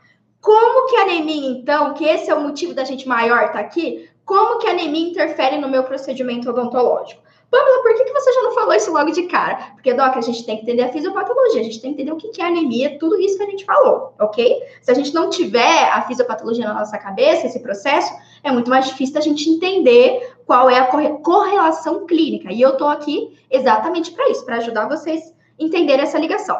[0.40, 3.60] Como que a anemia, então, que esse é o motivo da gente maior estar tá
[3.60, 7.22] aqui, como que a anemia interfere no meu procedimento odontológico?
[7.52, 9.56] Pamela, por que, você já não falou isso logo de cara?
[9.74, 12.32] Porque, Doc, a gente tem que entender a fisiopatologia, a gente tem que entender o
[12.32, 14.62] que é anemia, tudo isso que a gente falou, ok?
[14.80, 18.10] Se a gente não tiver a fisiopatologia na nossa cabeça, esse processo,
[18.42, 22.50] é muito mais difícil da gente entender qual é a correlação clínica.
[22.50, 26.58] E eu estou aqui exatamente para isso, para ajudar vocês a entender essa ligação.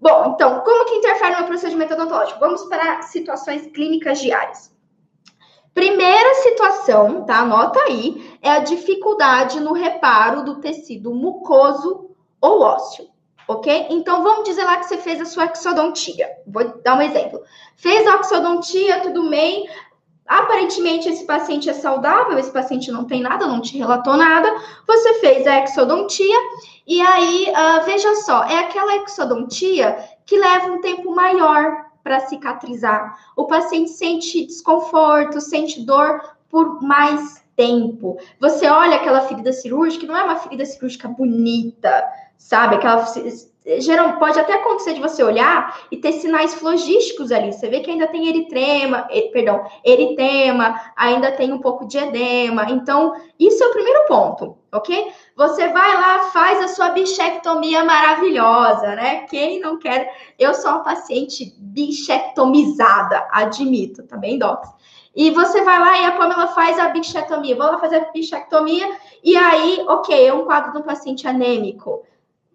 [0.00, 2.40] Bom, então, como que interfere no procedimento odontológico?
[2.40, 4.71] Vamos para situações clínicas diárias.
[5.74, 7.40] Primeira situação, tá?
[7.40, 13.08] Anota aí, é a dificuldade no reparo do tecido mucoso ou ósseo,
[13.48, 13.86] ok?
[13.90, 16.28] Então, vamos dizer lá que você fez a sua exodontia.
[16.46, 17.40] Vou dar um exemplo.
[17.76, 19.66] Fez a exodontia, tudo bem,
[20.26, 24.50] Aparentemente, esse paciente é saudável, esse paciente não tem nada, não te relatou nada.
[24.86, 26.38] Você fez a exodontia
[26.86, 33.16] e aí, uh, veja só, é aquela exodontia que leva um tempo maior para cicatrizar.
[33.36, 38.18] O paciente sente desconforto, sente dor por mais tempo.
[38.40, 42.04] Você olha aquela ferida cirúrgica, não é uma ferida cirúrgica bonita,
[42.36, 42.76] sabe?
[42.76, 43.06] Aquela
[43.78, 47.52] geral, pode até acontecer de você olhar e ter sinais flogísticos ali.
[47.52, 52.66] Você vê que ainda tem eritrema, er, perdão, eritema, ainda tem um pouco de edema.
[52.70, 55.12] Então, isso é o primeiro ponto, ok?
[55.36, 59.26] Você vai lá, faz a sua bichectomia maravilhosa, né?
[59.30, 60.12] Quem não quer?
[60.38, 64.70] Eu sou uma paciente bichectomizada, admito, tá bem, Docs?
[65.14, 67.54] E você vai lá e a Pamela faz a bichectomia.
[67.54, 68.90] Vou lá fazer a bichectomia
[69.22, 72.02] e aí, ok, é um quadro do paciente anêmico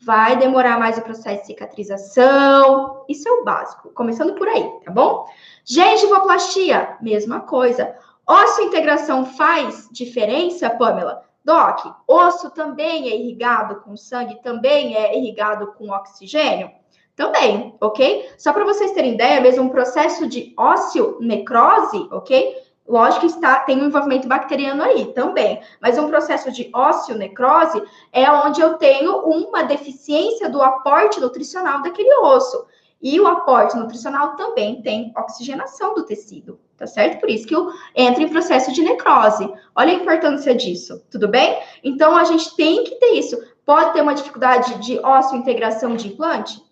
[0.01, 3.03] vai demorar mais o processo de cicatrização.
[3.09, 5.25] Isso é o básico, começando por aí, tá bom?
[5.65, 7.95] Gengivoplastia, mesma coisa.
[8.25, 11.23] Osso integração faz diferença, Pamela?
[11.43, 16.69] Doc, osso também é irrigado com sangue, também é irrigado com oxigênio?
[17.15, 18.29] Também, ok?
[18.37, 22.66] Só para vocês terem ideia, mesmo um processo de ósseo necrose, ok?
[22.87, 28.31] Lógico que está, tem um envolvimento bacteriano aí também, mas um processo de ósseo-necrose é
[28.31, 32.65] onde eu tenho uma deficiência do aporte nutricional daquele osso.
[33.01, 37.19] E o aporte nutricional também tem oxigenação do tecido, tá certo?
[37.19, 39.47] Por isso que eu entro em processo de necrose.
[39.75, 41.59] Olha a importância disso, tudo bem?
[41.83, 43.37] Então a gente tem que ter isso.
[43.65, 46.65] Pode ter uma dificuldade de ósseo integração de implante?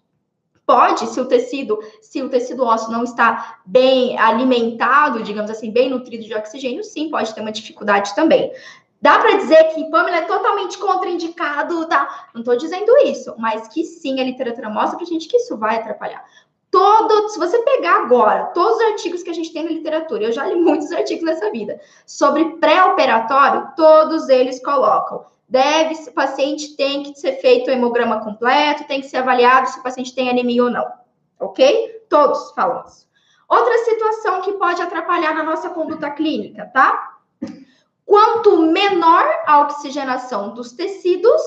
[0.65, 5.89] Pode, se o tecido, se o tecido ósseo não está bem alimentado, digamos assim, bem
[5.89, 8.51] nutrido de oxigênio, sim, pode ter uma dificuldade também.
[8.99, 12.29] Dá para dizer que Pamela é totalmente contraindicado, tá?
[12.33, 15.75] Não estou dizendo isso, mas que sim, a literatura mostra pra gente que isso vai
[15.75, 16.25] atrapalhar.
[16.71, 20.31] Todo, se você pegar agora todos os artigos que a gente tem na literatura, eu
[20.31, 27.03] já li muitos artigos nessa vida, sobre pré-operatório, todos eles colocam deve, o paciente tem
[27.03, 30.63] que ser feito o hemograma completo, tem que ser avaliado se o paciente tem anemia
[30.63, 30.85] ou não.
[31.39, 32.05] Ok?
[32.09, 33.05] Todos falam isso.
[33.47, 37.19] Outra situação que pode atrapalhar na nossa conduta clínica, tá?
[38.05, 41.41] Quanto menor a oxigenação dos tecidos,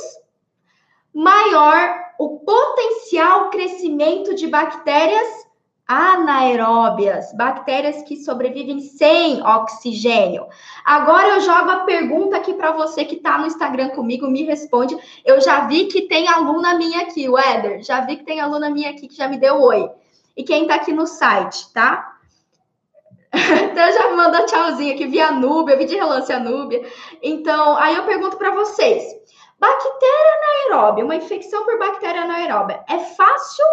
[1.12, 5.47] maior o potencial crescimento de bactérias
[5.88, 10.46] anaeróbias, bactérias que sobrevivem sem oxigênio.
[10.84, 14.94] Agora eu jogo a pergunta aqui para você que está no Instagram comigo, me responde.
[15.24, 18.68] Eu já vi que tem aluna minha aqui, o Éder, já vi que tem aluna
[18.68, 19.90] minha aqui que já me deu oi.
[20.36, 22.16] E quem está aqui no site, tá?
[23.32, 26.86] então já mandou tchauzinho aqui, via Núbia, vi de relance a Núbia.
[27.22, 29.04] Então, aí eu pergunto para vocês:
[29.58, 33.64] bactéria anaeróbia, uma infecção por bactéria anaeróbia, é fácil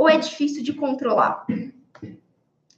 [0.00, 1.44] ou é difícil de controlar?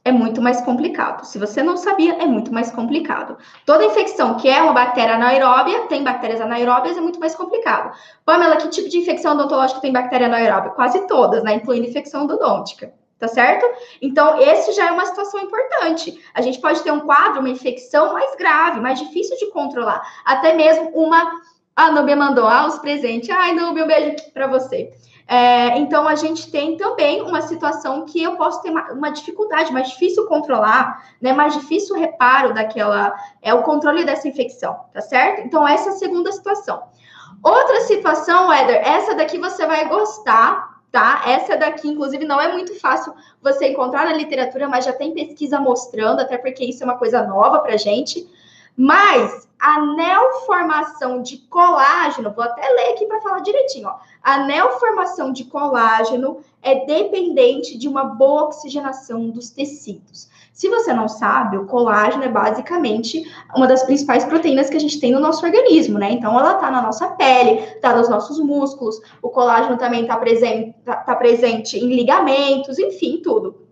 [0.04, 1.24] É muito mais complicado.
[1.24, 3.38] Se você não sabia, é muito mais complicado.
[3.64, 7.96] Toda infecção que é uma bactéria anaeróbia, tem bactérias anaeróbias, é muito mais complicado.
[8.24, 10.72] Pamela, que tipo de infecção odontológica tem bactéria anaeróbia?
[10.72, 11.54] Quase todas, né?
[11.54, 12.92] Incluindo infecção odontica.
[13.20, 13.64] Tá certo?
[14.02, 16.20] Então, esse já é uma situação importante.
[16.34, 20.02] A gente pode ter um quadro, uma infecção mais grave, mais difícil de controlar.
[20.24, 21.30] Até mesmo uma.
[21.76, 23.30] A Nubia mandou ah, os presentes.
[23.30, 24.92] Ai, Nubia, um beijo para você.
[25.26, 29.72] É, então, a gente tem também uma situação que eu posso ter uma, uma, dificuldade,
[29.72, 31.32] mais difícil controlar, né?
[31.32, 35.42] Mais difícil o reparo daquela, é o controle dessa infecção, tá certo?
[35.42, 36.82] Então, essa é a segunda situação.
[37.42, 41.22] Outra situação, Éder, essa daqui você vai gostar, tá?
[41.26, 45.58] Essa daqui, inclusive, não é muito fácil você encontrar na literatura, mas já tem pesquisa
[45.58, 48.28] mostrando, até porque isso é uma coisa nova pra gente.
[48.76, 53.96] Mas a neoformação de colágeno, vou até ler aqui para falar direitinho, ó.
[54.22, 60.28] A neoformação de colágeno é dependente de uma boa oxigenação dos tecidos.
[60.52, 65.00] Se você não sabe, o colágeno é basicamente uma das principais proteínas que a gente
[65.00, 66.10] tem no nosso organismo, né?
[66.12, 70.74] Então, ela tá na nossa pele, tá nos nossos músculos, o colágeno também tá presente,
[70.84, 73.62] tá, tá presente em ligamentos, enfim, tudo.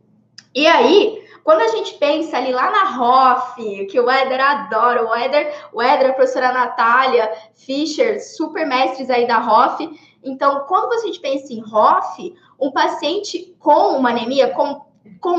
[0.54, 5.14] E aí, quando a gente pensa ali lá na ROF, que o Éder adora, o
[5.14, 9.88] Éder, o Éder, a professora Natália Fischer, super mestres aí da ROF.
[10.22, 14.82] Então, quando você pensa em ROF, um paciente com uma anemia, com,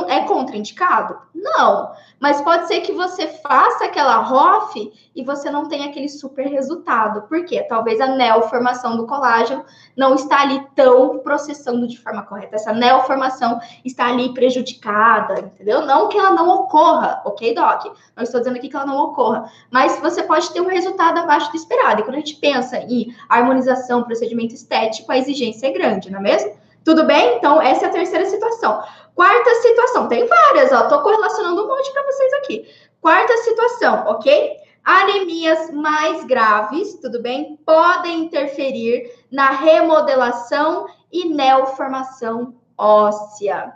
[0.07, 1.17] é contraindicado?
[1.33, 1.91] Não.
[2.19, 7.23] Mas pode ser que você faça aquela ROF e você não tenha aquele super resultado.
[7.23, 7.63] Por quê?
[7.67, 12.55] Talvez a neoformação do colágeno não está ali tão processando de forma correta.
[12.55, 15.85] Essa neoformação está ali prejudicada, entendeu?
[15.85, 17.85] Não que ela não ocorra, ok, Doc?
[18.15, 19.51] Não estou dizendo aqui que ela não ocorra.
[19.69, 22.01] Mas você pode ter um resultado abaixo do esperado.
[22.01, 26.21] E quando a gente pensa em harmonização, procedimento estético, a exigência é grande, não é
[26.21, 26.60] mesmo?
[26.83, 27.37] Tudo bem?
[27.37, 28.81] Então, essa é a terceira situação.
[29.13, 32.65] Quarta situação, tem várias, ó, tô correlacionando um monte para vocês aqui.
[32.99, 34.57] Quarta situação, ok?
[34.83, 37.59] Anemias mais graves, tudo bem?
[37.65, 43.73] Podem interferir na remodelação e neoformação óssea.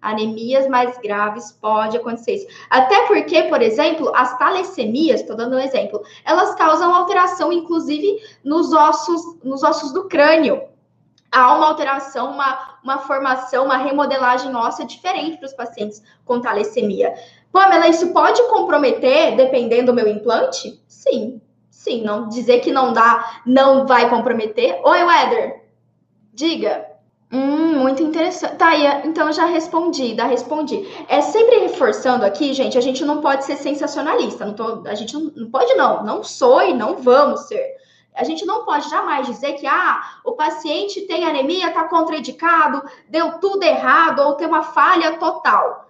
[0.00, 2.46] Anemias mais graves pode acontecer isso.
[2.70, 8.72] Até porque, por exemplo, as talassemias, estou dando um exemplo, elas causam alteração, inclusive, nos
[8.72, 10.62] ossos, nos ossos do crânio
[11.34, 17.12] há uma alteração, uma, uma formação, uma remodelagem óssea diferente para os pacientes com talassemia.
[17.52, 20.80] Pamela, isso pode comprometer, dependendo do meu implante?
[20.88, 22.02] Sim, sim.
[22.02, 24.80] Não dizer que não dá, não vai comprometer.
[24.84, 25.62] Oi, Weather.
[26.32, 26.86] Diga.
[27.32, 28.56] Hum, muito interessante.
[28.56, 30.86] Tá, então já respondi, já respondi.
[31.08, 34.44] É sempre reforçando aqui, gente, a gente não pode ser sensacionalista.
[34.44, 36.04] Não tô, a gente não, não pode, não.
[36.04, 37.76] Não sou e não vamos ser.
[38.14, 43.38] A gente não pode jamais dizer que ah, o paciente tem anemia, está contraindicado, deu
[43.38, 45.84] tudo errado ou tem uma falha total.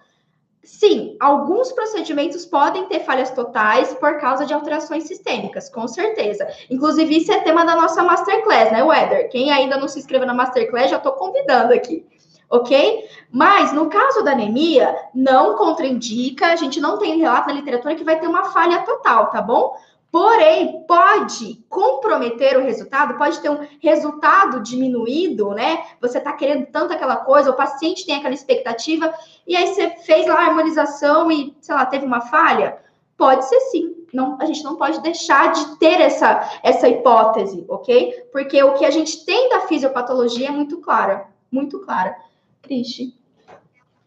[0.65, 6.47] Sim, alguns procedimentos podem ter falhas totais por causa de alterações sistêmicas, com certeza.
[6.71, 9.29] Inclusive, isso é tema da nossa Masterclass, né, Weather?
[9.29, 12.03] Quem ainda não se inscreveu na Masterclass, já estou convidando aqui,
[12.49, 13.07] ok?
[13.31, 18.03] Mas, no caso da anemia, não contraindica, a gente não tem relato na literatura que
[18.03, 19.77] vai ter uma falha total, tá bom?
[20.11, 25.83] Porém, pode comprometer o resultado, pode ter um resultado diminuído, né?
[25.99, 29.13] Você tá querendo tanto aquela coisa, o paciente tem aquela expectativa,
[29.45, 32.77] e aí você fez lá a harmonização e, sei lá, teve uma falha?
[33.17, 33.93] Pode ser sim.
[34.13, 38.29] Não, a gente não pode deixar de ter essa, essa hipótese, ok?
[38.31, 42.15] Porque o que a gente tem da fisiopatologia é muito clara, muito clara.
[42.61, 43.13] Cristi,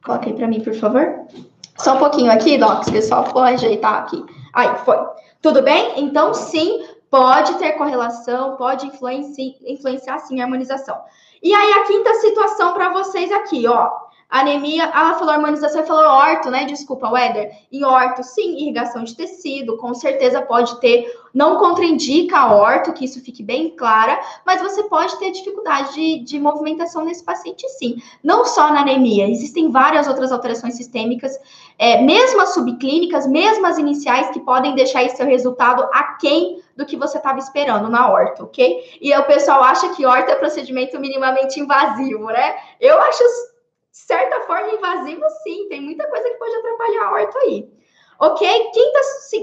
[0.03, 1.27] coloca aí para mim, por favor.
[1.77, 4.25] Só um pouquinho aqui, Docs, só vou ajeitar aqui.
[4.55, 4.97] Aí, foi.
[5.41, 6.01] Tudo bem?
[6.01, 11.01] Então, sim, pode ter correlação, pode influenciar, sim a harmonização.
[11.43, 14.08] E aí, a quinta situação para vocês aqui, ó.
[14.31, 16.65] Anemia, ela falou harmonização falou orto, né?
[16.67, 17.51] Desculpa, Weather.
[17.73, 23.07] E orto, sim, irrigação de tecido, com certeza pode ter, não contraindica a orto, que
[23.07, 28.03] isso fique bem clara, mas você pode ter dificuldade de, de movimentação nesse paciente, sim.
[28.23, 31.33] Não só na anemia, existem várias outras alterações sistêmicas,
[31.79, 36.85] é, mesmo as subclínicas, mesmo as iniciais, que podem deixar esse seu resultado aquém do
[36.85, 38.99] que você estava esperando na horta, ok?
[39.01, 42.57] E o pessoal acha que horta é procedimento minimamente invasivo, né?
[42.79, 43.25] Eu acho
[44.07, 47.69] certa forma, invasiva, sim, tem muita coisa que pode atrapalhar a horta aí.
[48.21, 48.71] Ok?
[48.73, 49.01] Quinta,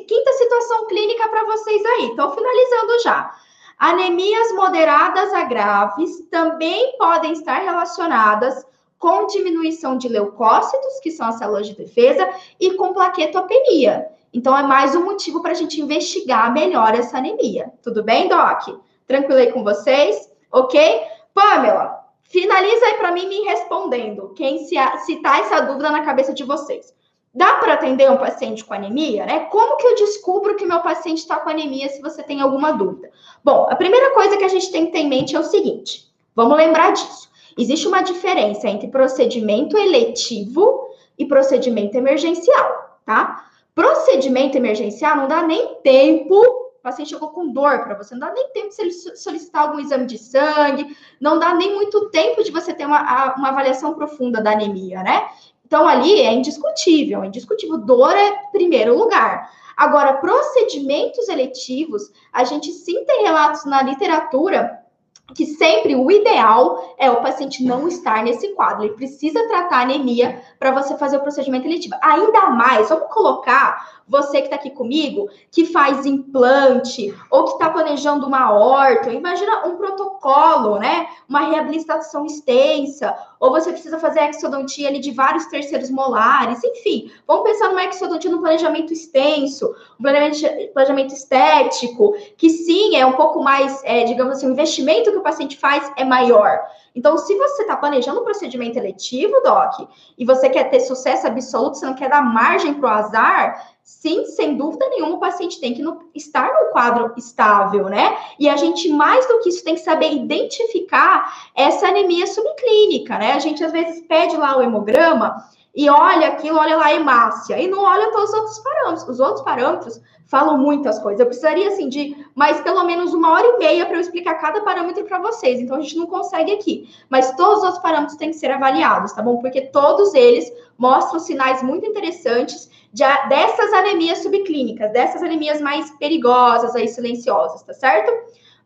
[0.08, 2.10] quinta situação clínica para vocês aí.
[2.10, 3.36] Estou finalizando já.
[3.78, 8.66] Anemias moderadas a graves também podem estar relacionadas
[8.98, 12.28] com diminuição de leucócitos, que são as células de defesa,
[12.60, 14.08] e com plaquetopenia.
[14.34, 17.72] Então, é mais um motivo para a gente investigar melhor essa anemia.
[17.84, 18.80] Tudo bem, Doc?
[19.06, 20.30] Tranquilo aí com vocês?
[20.52, 21.02] Ok?
[21.34, 24.34] Pamela, finaliza aí para mim me respondendo.
[24.36, 26.94] Quem se, se tá essa dúvida na cabeça de vocês.
[27.34, 29.40] Dá para atender um paciente com anemia, né?
[29.52, 33.12] Como que eu descubro que meu paciente está com anemia se você tem alguma dúvida?
[33.44, 36.06] Bom, a primeira coisa que a gente tem que ter em mente é o seguinte:
[36.34, 37.30] vamos lembrar disso.
[37.58, 43.50] Existe uma diferença entre procedimento eletivo e procedimento emergencial, tá?
[43.74, 48.50] Procedimento emergencial não dá nem tempo, paciente chegou com dor para você, não dá nem
[48.50, 52.86] tempo de solicitar algum exame de sangue, não dá nem muito tempo de você ter
[52.86, 55.28] uma, uma avaliação profunda da anemia, né?
[55.66, 57.80] Então, ali é indiscutível, é indiscutível.
[57.80, 59.52] Dor é primeiro lugar.
[59.76, 64.85] Agora, procedimentos eletivos, a gente sim tem relatos na literatura
[65.34, 68.84] que sempre o ideal é o paciente não estar nesse quadro.
[68.84, 71.96] Ele precisa tratar anemia para você fazer o procedimento eletivo.
[72.02, 77.70] Ainda mais, vamos colocar você que está aqui comigo, que faz implante ou que está
[77.72, 79.12] planejando uma horta.
[79.12, 81.08] Imagina um protocolo, né?
[81.28, 87.12] Uma reabilitação extensa, ou você precisa fazer exodontia ali de vários terceiros molares, enfim.
[87.28, 93.14] Vamos pensar numa exodontia no planejamento extenso, um planejamento, planejamento estético, que sim, é um
[93.14, 96.60] pouco mais, é, digamos assim, o investimento que o paciente faz é maior.
[96.96, 101.78] Então, se você está planejando um procedimento eletivo, Doc, e você quer ter sucesso absoluto,
[101.78, 105.76] você não quer dar margem para o azar, sim, sem dúvida nenhuma, o paciente tem
[105.76, 105.84] que
[106.16, 108.18] estar no quadro estável, né?
[108.40, 113.34] E a gente, mais do que isso, tem que saber identificar essa anemia subclínica, né?
[113.34, 115.36] A gente, às vezes, pede lá o hemograma
[115.76, 119.08] e olha aquilo, olha lá a hemácia, e não olha todos os outros parâmetros.
[119.08, 121.20] Os outros parâmetros falam muitas coisas.
[121.20, 124.62] Eu precisaria, assim, de mais pelo menos uma hora e meia para eu explicar cada
[124.62, 125.60] parâmetro para vocês.
[125.60, 126.90] Então, a gente não consegue aqui.
[127.08, 129.38] Mas todos os outros parâmetros têm que ser avaliados, tá bom?
[129.38, 136.74] Porque todos eles mostram sinais muito interessantes de, dessas anemias subclínicas, dessas anemias mais perigosas,
[136.78, 138.10] aí, silenciosas, tá certo?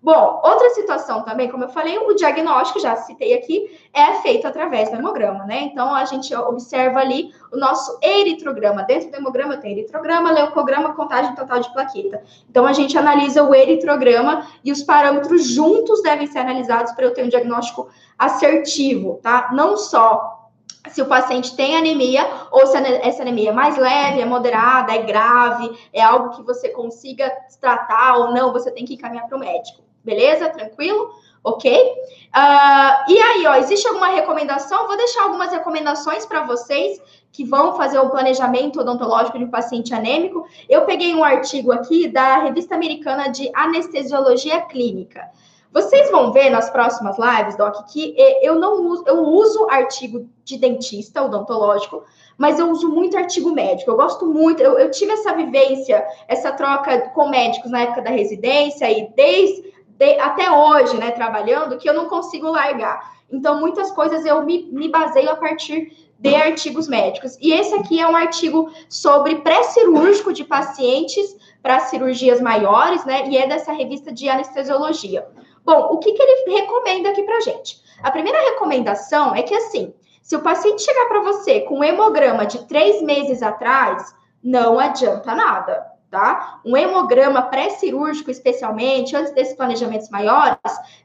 [0.01, 4.89] Bom, outra situação também, como eu falei, o diagnóstico, já citei aqui, é feito através
[4.89, 5.63] do hemograma, né?
[5.63, 8.83] Então, a gente observa ali o nosso eritrograma.
[8.83, 12.23] Dentro do hemograma tem eritrograma, leucograma, contagem total de plaqueta.
[12.49, 17.13] Então, a gente analisa o eritrograma e os parâmetros juntos devem ser analisados para eu
[17.13, 19.49] ter um diagnóstico assertivo, tá?
[19.51, 20.38] Não só
[20.87, 24.99] se o paciente tem anemia ou se essa anemia é mais leve, é moderada, é
[24.99, 29.39] grave, é algo que você consiga tratar ou não, você tem que encaminhar para o
[29.39, 29.81] médico.
[30.03, 30.49] Beleza?
[30.49, 31.09] Tranquilo?
[31.43, 31.71] Ok?
[31.71, 34.87] Uh, e aí, ó, existe alguma recomendação?
[34.87, 37.01] Vou deixar algumas recomendações para vocês
[37.31, 40.45] que vão fazer o planejamento odontológico de um paciente anêmico.
[40.67, 45.29] Eu peguei um artigo aqui da Revista Americana de Anestesiologia Clínica.
[45.71, 50.57] Vocês vão ver nas próximas lives, Doc, que eu não uso, eu uso artigo de
[50.57, 52.03] dentista odontológico,
[52.37, 53.91] mas eu uso muito artigo médico.
[53.91, 58.09] Eu gosto muito, eu, eu tive essa vivência, essa troca com médicos na época da
[58.09, 63.19] residência e desde de, até hoje, né, trabalhando, que eu não consigo largar.
[63.31, 67.37] Então, muitas coisas eu me, me baseio a partir de artigos médicos.
[67.39, 73.27] E esse aqui é um artigo sobre pré-cirúrgico de pacientes para cirurgias maiores, né?
[73.27, 75.27] E é dessa revista de anestesiologia.
[75.69, 77.79] Bom, o que, que ele recomenda aqui para gente?
[78.01, 82.43] A primeira recomendação é que, assim, se o paciente chegar para você com um hemograma
[82.43, 84.11] de três meses atrás,
[84.43, 86.59] não adianta nada tá?
[86.65, 90.57] Um hemograma pré-cirúrgico, especialmente, antes desses planejamentos maiores,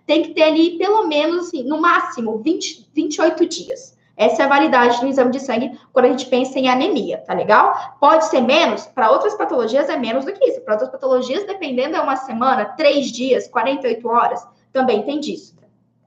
[0.07, 3.95] tem que ter ali pelo menos, assim, no máximo, 20, 28 dias.
[4.17, 7.35] Essa é a validade do exame de sangue quando a gente pensa em anemia, tá
[7.35, 7.97] legal?
[7.99, 10.61] Pode ser menos, para outras patologias é menos do que isso.
[10.61, 15.55] Para outras patologias, dependendo, é uma semana, três dias, 48 horas, também tem disso.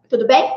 [0.09, 0.53] Tudo bem?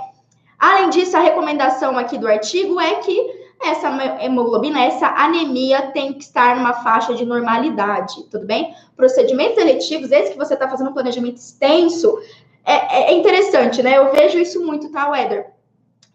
[0.58, 3.88] Além disso, a recomendação aqui do artigo é que essa
[4.22, 8.74] hemoglobina, essa anemia tem que estar numa faixa de normalidade, tudo bem?
[8.96, 12.18] Procedimentos eletivos, esse que você está fazendo um planejamento extenso,
[12.64, 13.96] é, é, interessante, né?
[13.96, 15.52] Eu vejo isso muito, tá, Weather?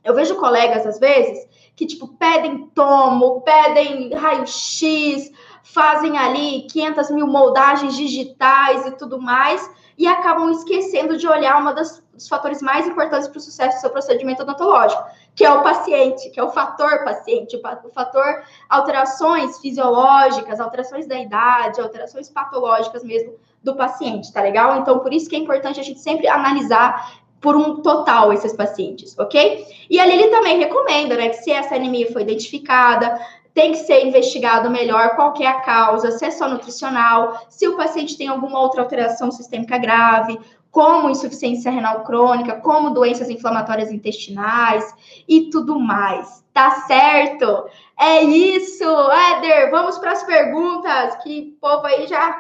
[0.04, 5.32] Eu vejo colegas, às vezes, que, tipo, pedem tomo, pedem raio-x,
[5.64, 9.68] fazem ali 500 mil moldagens digitais e tudo mais,
[9.98, 13.82] e acabam esquecendo de olhar uma das, dos fatores mais importantes para o sucesso do
[13.82, 19.60] seu procedimento odontológico, que é o paciente, que é o fator paciente, o fator alterações
[19.60, 24.78] fisiológicas, alterações da idade, alterações patológicas mesmo do paciente, tá legal?
[24.78, 29.18] Então, por isso que é importante a gente sempre analisar por um total esses pacientes,
[29.20, 29.66] ok?
[29.90, 33.20] E ali ele também recomenda, né, que se essa anemia foi identificada,
[33.56, 37.78] tem que ser investigado melhor qual é a causa, se é só nutricional, se o
[37.78, 40.38] paciente tem alguma outra alteração sistêmica grave,
[40.70, 44.94] como insuficiência renal crônica, como doenças inflamatórias intestinais
[45.26, 46.44] e tudo mais.
[46.54, 47.66] Tá certo?
[47.98, 49.72] É isso, Éder.
[49.72, 51.16] Vamos para as perguntas.
[51.24, 52.38] Que povo aí já.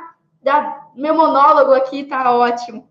[0.93, 2.89] Meu monólogo aqui tá ótimo.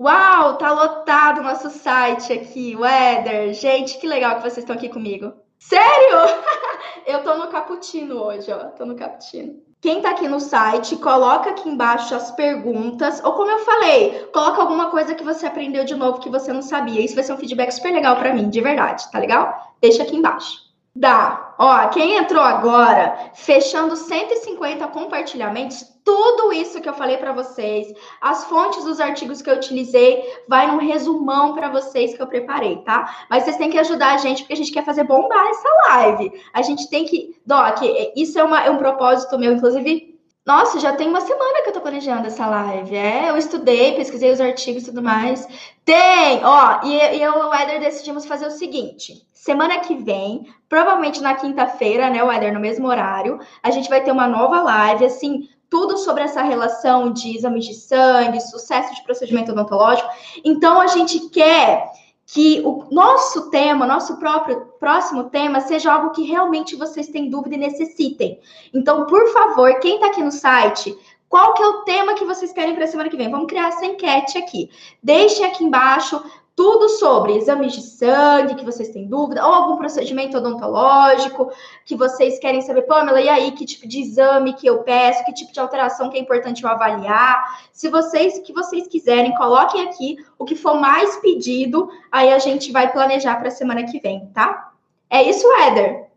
[0.00, 3.52] Uau, tá lotado o nosso site aqui, Éder.
[3.52, 5.34] Gente, que legal que vocês estão aqui comigo.
[5.60, 6.16] Sério?
[7.06, 8.64] Eu tô no cappuccino hoje, ó.
[8.70, 9.62] Tô no cappuccino.
[9.80, 14.60] Quem tá aqui no site, coloca aqui embaixo as perguntas, ou como eu falei, coloca
[14.60, 17.00] alguma coisa que você aprendeu de novo que você não sabia.
[17.00, 19.74] Isso vai ser um feedback super legal para mim, de verdade, tá legal?
[19.80, 20.69] Deixa aqui embaixo.
[21.00, 21.54] Dá.
[21.58, 27.90] Ó, quem entrou agora, fechando 150 compartilhamentos, tudo isso que eu falei para vocês,
[28.20, 32.76] as fontes dos artigos que eu utilizei, vai num resumão para vocês que eu preparei,
[32.82, 33.24] tá?
[33.30, 36.32] Mas vocês têm que ajudar a gente, porque a gente quer fazer bombar essa live.
[36.52, 37.34] A gente tem que.
[37.46, 37.78] Doc,
[38.14, 40.09] isso é, uma, é um propósito meu, inclusive.
[40.46, 42.96] Nossa, já tem uma semana que eu tô planejando essa live.
[42.96, 45.46] É, eu estudei, pesquisei os artigos e tudo mais.
[45.84, 46.42] Tem!
[46.44, 49.26] Ó, e, eu e o Eder decidimos fazer o seguinte.
[49.34, 54.02] Semana que vem, provavelmente na quinta-feira, né, o Eder, no mesmo horário, a gente vai
[54.02, 59.04] ter uma nova live, assim, tudo sobre essa relação de exames de sangue, sucesso de
[59.04, 60.08] procedimento odontológico.
[60.44, 61.90] Então, a gente quer
[62.32, 67.56] que o nosso tema, nosso próprio próximo tema, seja algo que realmente vocês têm dúvida
[67.56, 68.38] e necessitem.
[68.72, 70.96] Então, por favor, quem está aqui no site,
[71.28, 73.30] qual que é o tema que vocês querem para a semana que vem?
[73.30, 74.70] Vamos criar essa enquete aqui.
[75.02, 76.22] Deixem aqui embaixo
[76.60, 81.50] tudo sobre exames de sangue que vocês têm dúvida, ou algum procedimento odontológico
[81.86, 85.32] que vocês querem saber, Pamela, e aí que tipo de exame que eu peço, que
[85.32, 87.62] tipo de alteração que é importante eu avaliar.
[87.72, 92.70] Se vocês que vocês quiserem, coloquem aqui o que for mais pedido, aí a gente
[92.70, 94.70] vai planejar para a semana que vem, tá?
[95.08, 96.10] É isso, Éder.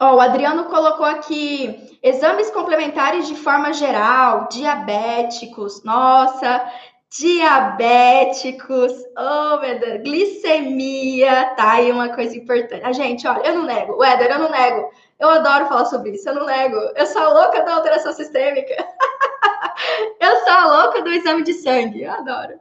[0.00, 5.82] Ó, o Adriano colocou aqui exames complementares de forma geral, diabéticos.
[5.82, 6.64] Nossa,
[7.10, 12.84] diabéticos, oh meu Deus, glicemia, tá aí uma coisa importante.
[12.84, 14.90] A gente, olha, eu não nego, o Éder, eu não nego.
[15.18, 16.76] Eu adoro falar sobre isso, eu não nego.
[16.94, 18.74] Eu sou a louca da alteração sistêmica.
[20.20, 22.60] eu sou a louca do exame de sangue, eu adoro.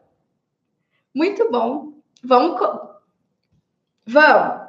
[1.13, 1.93] Muito bom.
[2.23, 2.59] Vamos.
[4.05, 4.66] Vamos.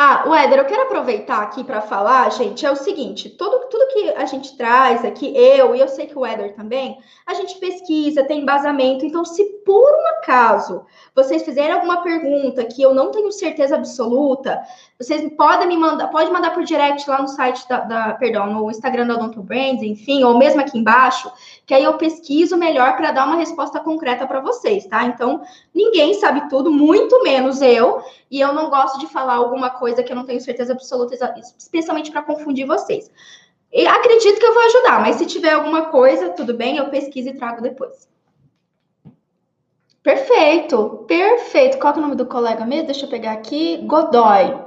[0.00, 4.10] Ah, Éder, eu quero aproveitar aqui para falar, gente, é o seguinte, tudo, tudo que
[4.10, 8.22] a gente traz aqui, eu e eu sei que o Éder também, a gente pesquisa,
[8.22, 10.86] tem embasamento, então se por um acaso
[11.16, 14.62] vocês fizerem alguma pergunta que eu não tenho certeza absoluta,
[14.96, 18.70] vocês podem me mandar, pode mandar por direct lá no site da, da perdão, no
[18.70, 21.28] Instagram da Odonto Brands, enfim, ou mesmo aqui embaixo,
[21.66, 25.04] que aí eu pesquiso melhor para dar uma resposta concreta para vocês, tá?
[25.06, 25.42] Então,
[25.74, 30.12] ninguém sabe tudo, muito menos eu, e eu não gosto de falar alguma coisa que
[30.12, 31.14] eu não tenho certeza absoluta,
[31.56, 33.10] especialmente para confundir vocês.
[33.72, 37.28] E acredito que eu vou ajudar, mas se tiver alguma coisa, tudo bem, eu pesquiso
[37.28, 38.08] e trago depois.
[40.02, 41.78] Perfeito, perfeito.
[41.78, 42.86] Qual é o nome do colega mesmo?
[42.86, 43.78] Deixa eu pegar aqui.
[43.84, 44.58] Godoy.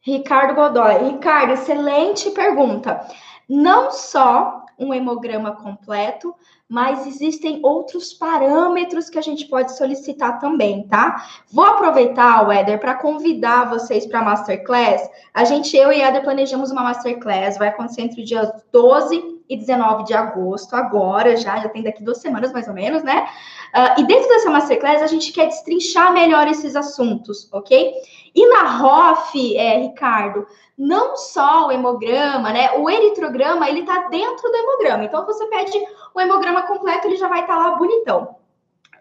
[0.00, 1.12] Ricardo Godoy.
[1.12, 3.06] Ricardo, excelente pergunta.
[3.48, 6.34] Não só um hemograma completo,
[6.68, 11.24] mas existem outros parâmetros que a gente pode solicitar também, tá?
[11.50, 15.08] Vou aproveitar, Éder, para convidar vocês para a Masterclass.
[15.32, 19.56] A gente, eu e Éder, planejamos uma Masterclass, vai acontecer entre os dias 12 e
[19.56, 23.28] 19 de agosto, agora já, já tem daqui duas semanas mais ou menos, né?
[23.74, 27.94] Uh, e dentro dessa Masterclass, a gente quer destrinchar melhor esses assuntos, ok?
[28.34, 32.72] E na ROF, é, Ricardo, não só o hemograma, né?
[32.78, 35.04] O eritrograma, ele tá dentro do hemograma.
[35.04, 35.78] Então, você pede
[36.14, 38.36] o hemograma completo, ele já vai estar tá lá bonitão.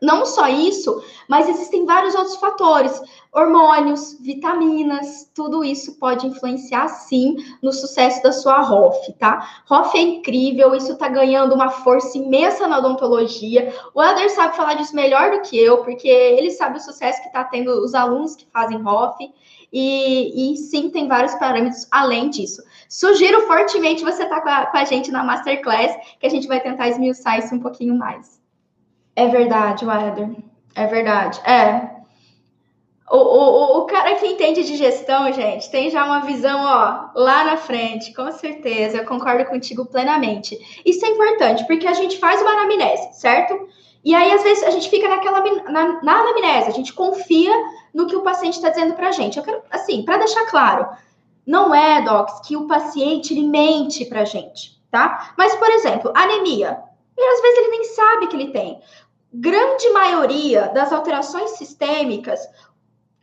[0.02, 3.02] Não só isso, mas existem vários outros fatores,
[3.34, 9.64] hormônios, vitaminas, tudo isso pode influenciar sim no sucesso da sua ROF, tá?
[9.68, 13.74] ROF é incrível, isso tá ganhando uma força imensa na odontologia.
[13.94, 17.32] O Elder sabe falar disso melhor do que eu, porque ele sabe o sucesso que
[17.32, 19.18] tá tendo os alunos que fazem ROF.
[19.74, 22.64] E, e, sim, tem vários parâmetros além disso.
[22.88, 26.62] Sugiro fortemente você estar tá com, com a gente na Masterclass, que a gente vai
[26.62, 28.45] tentar esmiuçar isso um pouquinho mais.
[29.16, 30.30] É verdade, Wilder.
[30.76, 31.40] É verdade.
[31.50, 31.96] É.
[33.10, 37.44] O, o, o cara que entende de gestão, gente, tem já uma visão, ó, lá
[37.44, 38.98] na frente, com certeza.
[38.98, 40.58] Eu concordo contigo plenamente.
[40.84, 43.70] Isso é importante, porque a gente faz uma anamnese, certo?
[44.04, 45.40] E aí, às vezes, a gente fica naquela
[45.72, 47.54] na, na anamnese, a gente confia
[47.94, 49.38] no que o paciente está dizendo para a gente.
[49.38, 50.88] Eu quero, assim, para deixar claro,
[51.46, 55.34] não é, Docs, que o paciente ele mente para a gente, tá?
[55.38, 56.80] Mas, por exemplo, anemia.
[57.18, 58.80] E às vezes ele nem sabe que ele tem.
[59.36, 62.40] Grande maioria das alterações sistêmicas,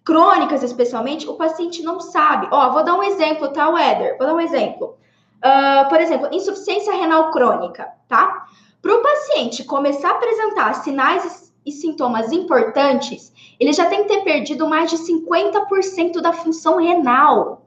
[0.05, 2.49] crônicas especialmente, o paciente não sabe.
[2.51, 4.19] Ó, vou dar um exemplo, tá, Weather?
[4.19, 4.97] Vou dar um exemplo.
[5.39, 8.47] Uh, por exemplo, insuficiência renal crônica, tá?
[8.81, 14.23] Para o paciente começar a apresentar sinais e sintomas importantes, ele já tem que ter
[14.23, 17.63] perdido mais de 50% da função renal.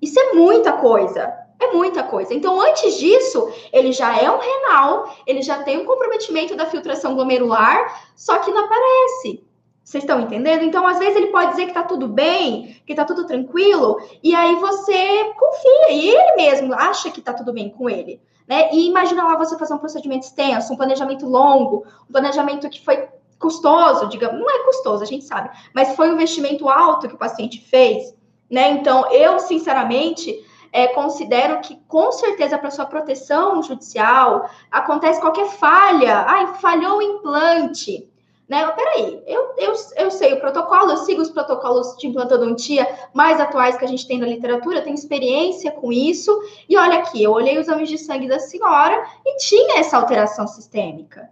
[0.00, 1.43] Isso é muita coisa.
[1.60, 2.34] É muita coisa.
[2.34, 7.14] Então, antes disso, ele já é um renal, ele já tem um comprometimento da filtração
[7.14, 9.44] glomerular, só que não aparece.
[9.82, 10.64] Vocês estão entendendo?
[10.64, 14.34] Então, às vezes, ele pode dizer que tá tudo bem, que tá tudo tranquilo, e
[14.34, 18.20] aí você confia, e ele mesmo acha que tá tudo bem com ele.
[18.48, 18.70] Né?
[18.72, 23.08] E imagina lá você fazer um procedimento extenso, um planejamento longo, um planejamento que foi
[23.38, 27.18] custoso, digamos, não é custoso, a gente sabe, mas foi um investimento alto que o
[27.18, 28.14] paciente fez,
[28.50, 28.70] né?
[28.70, 30.42] Então, eu, sinceramente,
[30.74, 36.24] é, considero que, com certeza, para sua proteção judicial, acontece qualquer falha.
[36.26, 38.10] Ai, falhou o implante.
[38.48, 38.66] Né?
[38.72, 43.76] Peraí, eu, eu, eu sei o protocolo, eu sigo os protocolos de implantodontia mais atuais
[43.76, 46.36] que a gente tem na literatura, tenho experiência com isso.
[46.68, 50.48] E olha aqui, eu olhei os exames de sangue da senhora e tinha essa alteração
[50.48, 51.30] sistêmica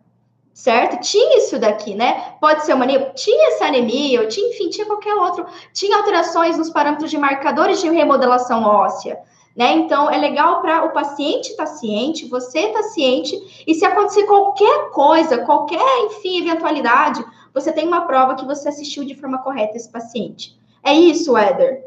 [0.55, 1.01] certo?
[1.01, 2.35] Tinha isso daqui, né?
[2.39, 6.59] Pode ser uma anemia, tinha essa anemia, ou tinha, enfim, tinha qualquer outro, tinha alterações
[6.59, 9.19] nos parâmetros de marcadores de remodelação óssea.
[9.57, 9.73] Né?
[9.73, 13.85] Então, é legal para o paciente estar tá ciente, você estar tá ciente, e se
[13.85, 17.23] acontecer qualquer coisa, qualquer, enfim, eventualidade,
[17.53, 20.59] você tem uma prova que você assistiu de forma correta esse paciente.
[20.83, 21.85] É isso, Éder?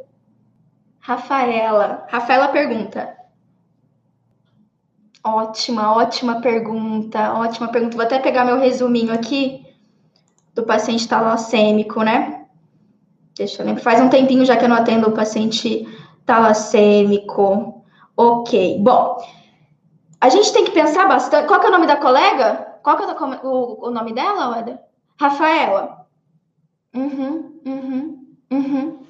[1.00, 2.06] Rafaela.
[2.08, 3.16] Rafaela pergunta.
[5.24, 7.98] Ótima, ótima pergunta, ótima pergunta.
[7.98, 9.66] Vou até pegar meu resuminho aqui
[10.54, 12.46] do paciente talassêmico, né?
[13.36, 13.84] Deixa eu lembrar.
[13.84, 15.88] Faz um tempinho já que eu não atendo o paciente
[16.26, 17.84] talassêmico.
[18.18, 18.80] Ok.
[18.82, 19.18] Bom,
[20.22, 21.48] a gente tem que pensar bastante.
[21.48, 22.80] Qual que é o nome da colega?
[22.82, 23.08] Qual que é
[23.44, 24.82] o, o nome dela, Weda?
[25.20, 26.06] Rafaela.
[26.94, 29.06] Uhum, uhum, uhum.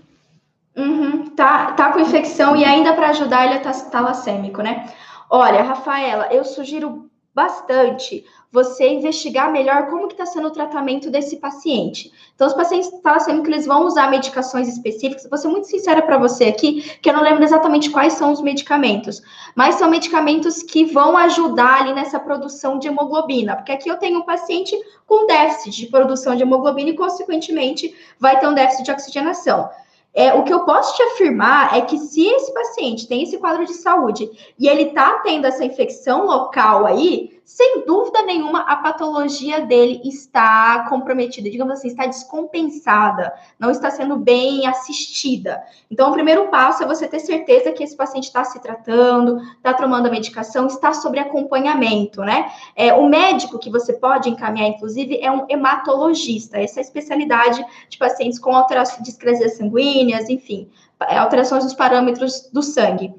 [0.75, 1.29] Uhum.
[1.35, 4.91] Tá, tá com infecção e ainda para ajudar ele é talassêmico, né?
[5.29, 11.35] Olha, Rafaela, eu sugiro bastante você investigar melhor como que está sendo o tratamento desse
[11.35, 12.09] paciente.
[12.33, 15.27] Então, os pacientes talassêmicos, eles vão usar medicações específicas.
[15.29, 18.41] Vou ser muito sincera para você aqui, que eu não lembro exatamente quais são os
[18.41, 19.21] medicamentos,
[19.53, 24.19] mas são medicamentos que vão ajudar ali nessa produção de hemoglobina, porque aqui eu tenho
[24.19, 24.73] um paciente
[25.05, 29.69] com déficit de produção de hemoglobina e, consequentemente, vai ter um déficit de oxigenação.
[30.15, 33.65] É, o que eu posso te afirmar é que se esse paciente tem esse quadro
[33.65, 39.61] de saúde e ele está tendo essa infecção local aí, sem dúvida nenhuma, a patologia
[39.61, 45.63] dele está comprometida, digamos assim, está descompensada, não está sendo bem assistida.
[45.91, 49.75] Então, o primeiro passo é você ter certeza que esse paciente está se tratando, está
[49.75, 52.51] tomando a medicação, está sob acompanhamento, né?
[52.75, 57.63] É, o médico que você pode encaminhar, inclusive, é um hematologista, essa é a especialidade
[57.87, 59.11] de pacientes com alterações de
[59.49, 60.67] sanguíneas, enfim,
[60.99, 63.13] alterações nos parâmetros do sangue.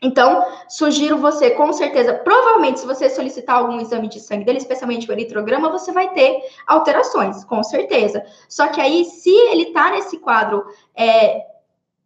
[0.00, 5.08] Então, sugiro você, com certeza, provavelmente, se você solicitar algum exame de sangue dele, especialmente
[5.08, 8.24] o eritrograma, você vai ter alterações, com certeza.
[8.48, 11.46] Só que aí, se ele está nesse quadro é,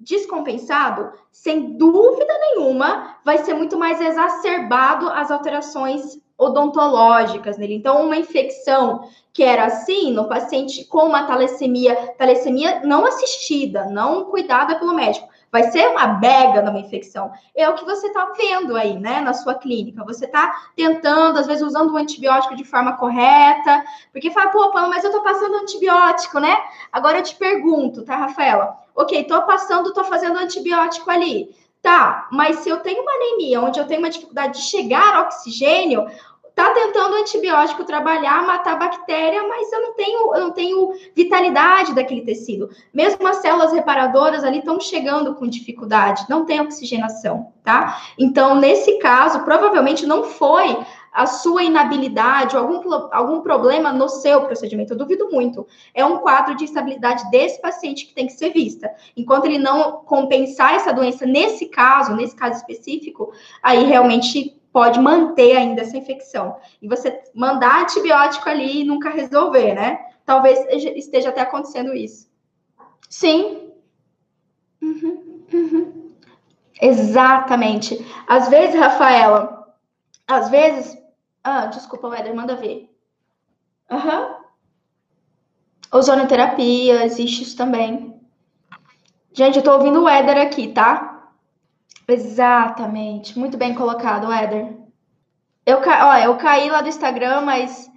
[0.01, 7.75] descompensado, sem dúvida nenhuma, vai ser muito mais exacerbado as alterações odontológicas nele.
[7.75, 14.25] Então, uma infecção que era assim no paciente com uma talassemia, talassemia não assistida, não
[14.25, 17.31] cuidada pelo médico, vai ser uma bega numa infecção.
[17.55, 20.03] É o que você está vendo aí, né, na sua clínica.
[20.05, 25.05] Você está tentando, às vezes, usando o antibiótico de forma correta, porque fala, pô, mas
[25.05, 26.57] eu estou passando antibiótico, né?
[26.91, 28.79] Agora eu te pergunto, tá, Rafaela?
[28.95, 31.55] Ok, estou passando, estou fazendo antibiótico ali.
[31.83, 36.07] Tá, mas se eu tenho uma anemia, onde eu tenho uma dificuldade de chegar oxigênio,
[36.55, 40.93] tá tentando o antibiótico trabalhar, matar a bactéria, mas eu não tenho, eu não tenho
[41.15, 42.71] vitalidade daquele tecido.
[42.93, 48.03] Mesmo as células reparadoras ali estão chegando com dificuldade, não tem oxigenação, tá?
[48.19, 50.79] Então, nesse caso, provavelmente não foi
[51.13, 52.81] a sua inabilidade algum,
[53.13, 54.95] algum problema no seu procedimento.
[54.95, 55.67] Eu duvido muito.
[55.95, 58.91] É um quadro de estabilidade desse paciente que tem que ser vista.
[59.15, 63.31] Enquanto ele não compensar essa doença nesse caso, nesse caso específico,
[63.63, 66.57] aí realmente pode manter ainda essa infecção.
[66.81, 69.99] E você mandar antibiótico ali e nunca resolver, né?
[70.25, 70.59] Talvez
[70.97, 72.31] esteja até acontecendo isso.
[73.09, 73.71] Sim.
[74.81, 76.13] Uhum, uhum.
[76.81, 78.05] Exatamente.
[78.27, 79.77] Às vezes, Rafaela,
[80.27, 80.99] às vezes.
[81.45, 82.89] Ah, desculpa, Éder, manda ver.
[83.91, 84.21] Aham.
[84.21, 84.43] Uhum.
[85.93, 88.19] Ozonoterapia, existe isso também.
[89.35, 91.12] Gente, eu tô ouvindo o Éder aqui, tá?
[92.13, 93.39] Exatamente.
[93.39, 94.77] Muito bem colocado, Éder.
[95.65, 96.09] Eu, ca...
[96.09, 97.91] Ó, eu caí lá do Instagram, mas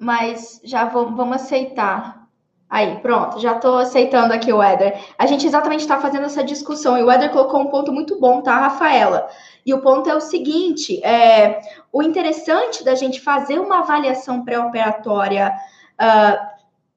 [0.00, 2.26] mas já vamos, vamos aceitar.
[2.70, 4.98] Aí, pronto, já estou aceitando aqui o Éder.
[5.18, 8.40] A gente exatamente está fazendo essa discussão e o Éder colocou um ponto muito bom,
[8.40, 9.28] tá, Rafaela?
[9.66, 11.60] E o ponto é o seguinte: é,
[11.92, 15.52] o interessante da gente fazer uma avaliação pré-operatória
[16.00, 16.50] uh,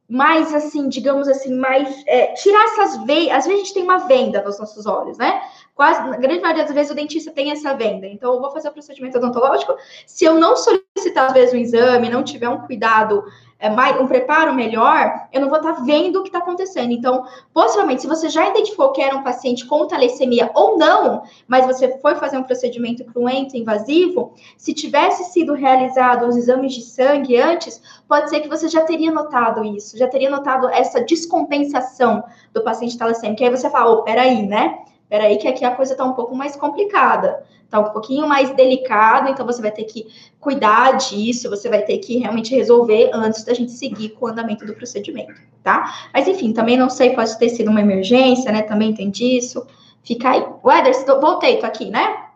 [0.08, 3.36] mais assim, digamos assim, mais é, tirar essas veias.
[3.36, 5.42] Às vezes a gente tem uma venda nos nossos olhos, né?
[5.76, 8.06] Quase, na grande maioria das vezes o dentista tem essa venda.
[8.06, 9.76] Então, eu vou fazer o procedimento odontológico.
[10.06, 13.24] Se eu não solicitar, às vezes, um exame, não tiver um cuidado
[13.64, 16.92] é, um preparo melhor, eu não vou estar vendo o que está acontecendo.
[16.92, 21.66] Então, possivelmente, se você já identificou que era um paciente com talassemia ou não, mas
[21.66, 27.38] você foi fazer um procedimento cruento, invasivo, se tivesse sido realizado os exames de sangue
[27.38, 32.22] antes, pode ser que você já teria notado isso, já teria notado essa descompensação
[32.54, 33.44] do paciente talassêmico.
[33.46, 34.80] Aí você fala, oh, peraí, né?
[35.10, 39.30] Peraí, que aqui a coisa está um pouco mais complicada, está um pouquinho mais delicado,
[39.30, 40.08] então você vai ter que
[40.40, 44.66] cuidar disso, você vai ter que realmente resolver antes da gente seguir com o andamento
[44.66, 46.10] do procedimento, tá?
[46.14, 48.62] Mas enfim, também não sei, pode ter sido uma emergência, né?
[48.64, 49.66] Também tem disso.
[50.04, 50.40] Fica aí.
[50.40, 52.28] Eder, voltei, tô aqui, né?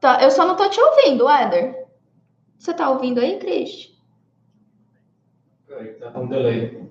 [0.00, 1.86] Tá, eu só não tô te ouvindo, Eder.
[2.58, 3.92] Você tá ouvindo aí, Cris?
[6.00, 6.85] Tá com um delay.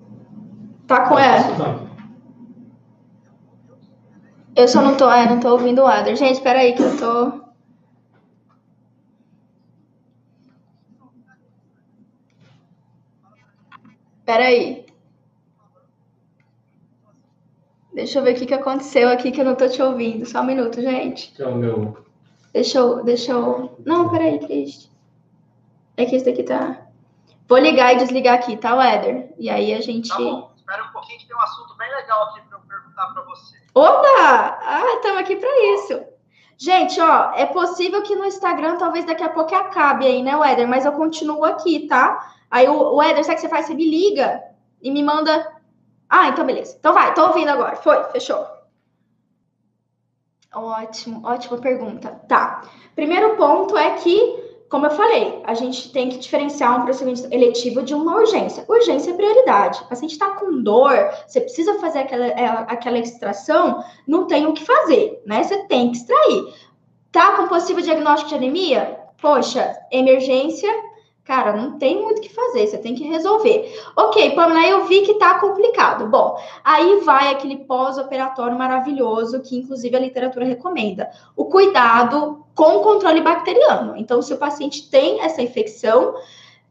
[0.86, 1.86] Tá com ela?
[4.54, 6.16] Eu só não tô, é, não tô ouvindo o Adler.
[6.16, 7.46] Gente, espera aí que eu tô.
[14.20, 14.86] Espera aí.
[17.92, 20.24] Deixa eu ver o que, que aconteceu aqui que eu não tô te ouvindo.
[20.24, 21.32] Só um minuto, gente.
[21.32, 21.98] Que é o meu.
[22.52, 23.02] Deixa eu.
[23.02, 23.76] Deixa eu.
[23.84, 24.90] Não, peraí, Cris.
[25.96, 26.86] É que esse daqui tá.
[27.48, 29.34] Vou ligar e desligar aqui, tá, Eder?
[29.38, 30.08] E aí a gente.
[30.08, 33.06] Tá bom espera um pouquinho que tem um assunto bem legal aqui para eu perguntar
[33.12, 33.56] para você.
[33.72, 34.58] Opa!
[34.60, 36.04] Ah, estamos aqui para isso.
[36.58, 40.66] Gente, ó, é possível que no Instagram talvez daqui a pouco acabe aí, né, Weder?
[40.66, 42.34] Mas eu continuo aqui, tá?
[42.50, 43.66] Aí o Weder, sabe o que você faz?
[43.66, 44.42] Você me liga
[44.82, 45.54] e me manda.
[46.08, 46.76] Ah, então beleza.
[46.78, 47.76] Então vai, tô ouvindo agora.
[47.76, 48.44] Foi, fechou.
[50.52, 52.10] Ótimo, ótima pergunta.
[52.26, 52.62] Tá.
[52.96, 57.82] Primeiro ponto é que como eu falei, a gente tem que diferenciar um procedimento eletivo
[57.82, 58.64] de uma urgência.
[58.68, 59.80] Urgência é prioridade.
[59.82, 64.52] O paciente está com dor, você precisa fazer aquela, é, aquela extração, não tem o
[64.52, 65.42] que fazer, né?
[65.42, 66.52] Você tem que extrair.
[67.12, 68.98] Tá com possível diagnóstico de anemia?
[69.20, 70.70] Poxa, emergência,
[71.26, 73.82] Cara, não tem muito o que fazer, você tem que resolver.
[73.96, 76.06] Ok, Pamela, eu vi que tá complicado.
[76.06, 81.10] Bom, aí vai aquele pós-operatório maravilhoso que, inclusive, a literatura recomenda.
[81.34, 83.96] O cuidado com o controle bacteriano.
[83.96, 86.14] Então, se o paciente tem essa infecção,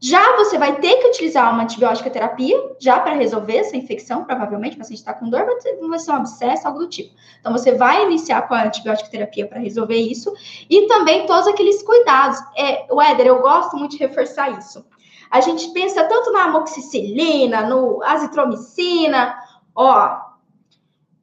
[0.00, 4.76] já você vai ter que utilizar uma antibiótica terapia, já para resolver essa infecção, provavelmente,
[4.76, 7.14] o paciente está com dor, vai ser, um abscesso, algo do tipo.
[7.40, 10.32] Então, você vai iniciar com a antibiótica terapia para resolver isso,
[10.68, 12.38] e também todos aqueles cuidados.
[12.56, 14.84] É, Éder, eu gosto muito de reforçar isso.
[15.30, 19.34] A gente pensa tanto na amoxicilina, no azitromicina,
[19.74, 20.20] ó,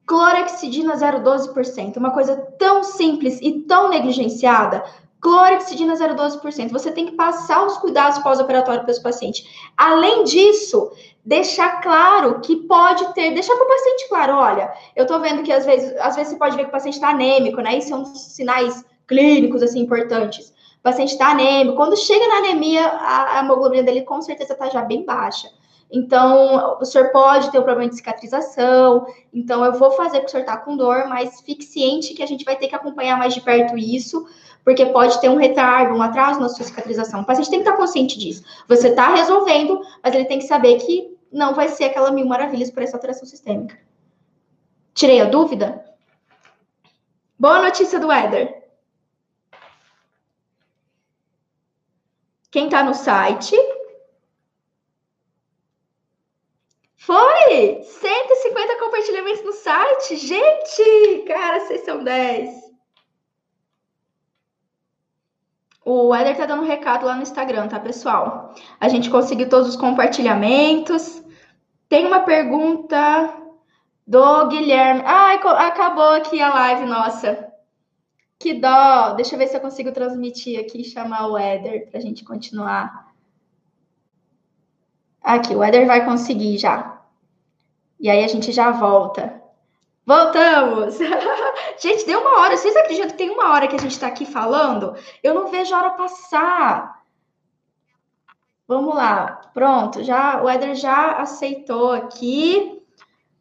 [0.06, 4.84] clorexidina 0,12%, uma coisa tão simples e tão negligenciada,
[5.24, 6.70] clorexidina 0,12%.
[6.70, 9.72] Você tem que passar os cuidados pós-operatórios para esse paciente.
[9.78, 10.92] Além disso,
[11.26, 15.52] deixar claro que pode ter, deixar para o paciente claro, olha, eu estou vendo que
[15.52, 17.78] às vezes, às vezes você pode ver que o paciente está anêmico, né?
[17.78, 20.50] Isso são sinais clínicos assim importantes.
[20.80, 21.78] O paciente está anêmico.
[21.78, 25.48] Quando chega na anemia, a, a hemoglobina dele com certeza está já bem baixa.
[25.90, 29.06] Então, o senhor pode ter um problema de cicatrização.
[29.32, 32.24] Então, eu vou fazer para o senhor estar tá com dor, mas fique ciente que
[32.24, 34.26] a gente vai ter que acompanhar mais de perto isso,
[34.64, 37.22] porque pode ter um retardo, um atraso na sua cicatrização.
[37.22, 38.44] O paciente tem que estar consciente disso.
[38.68, 42.72] Você está resolvendo, mas ele tem que saber que não vai ser aquela mil maravilhas
[42.72, 43.78] por essa alteração sistêmica.
[44.94, 45.84] Tirei a dúvida?
[47.38, 48.64] Boa notícia do Éder.
[52.50, 53.56] Quem está no site.
[56.96, 57.82] Foi!
[57.82, 60.16] 150 compartilhamentos no site.
[60.16, 62.63] Gente, cara, vocês são 10.
[65.86, 68.54] O Eder tá dando um recado lá no Instagram, tá, pessoal?
[68.80, 71.22] A gente conseguiu todos os compartilhamentos.
[71.90, 73.34] Tem uma pergunta
[74.08, 75.02] do Guilherme.
[75.06, 77.52] Ai, acabou aqui a live, nossa.
[78.40, 79.14] Que dó.
[79.14, 83.14] Deixa eu ver se eu consigo transmitir aqui e chamar o Eder pra gente continuar.
[85.22, 87.02] Aqui, o Eder vai conseguir já.
[88.00, 89.43] E aí a gente já volta.
[90.06, 90.98] Voltamos!
[91.80, 92.58] gente, deu uma hora.
[92.58, 94.96] Vocês acreditam que tem uma hora que a gente está aqui falando?
[95.22, 97.04] Eu não vejo a hora passar.
[98.68, 99.42] Vamos lá.
[99.54, 102.82] Pronto, já o Éder já aceitou aqui.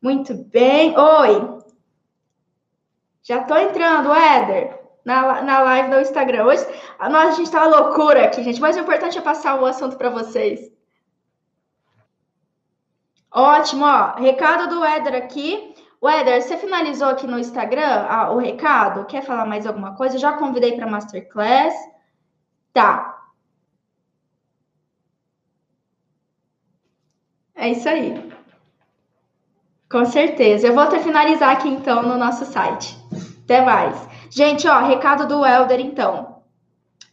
[0.01, 0.97] Muito bem.
[0.99, 1.63] Oi.
[3.23, 4.81] Já tô entrando, Éder.
[5.05, 6.45] na, na live no Instagram.
[6.45, 6.67] Hoje,
[6.99, 9.97] nossa, a gente tá uma loucura aqui, gente, mas o importante é passar o assunto
[9.97, 10.71] para vocês.
[13.31, 14.15] Ótimo, ó.
[14.17, 15.72] Recado do Éder aqui.
[16.03, 19.05] O Éder, você finalizou aqui no Instagram ah, o recado?
[19.05, 20.19] Quer falar mais alguma coisa?
[20.19, 21.75] Já convidei para Masterclass.
[22.73, 23.23] Tá.
[27.55, 28.33] É isso aí.
[29.89, 30.67] Com certeza.
[30.67, 32.99] Eu vou até finalizar aqui então no nosso site.
[33.45, 33.97] Até mais.
[34.29, 36.43] Gente, ó, recado do Elder então.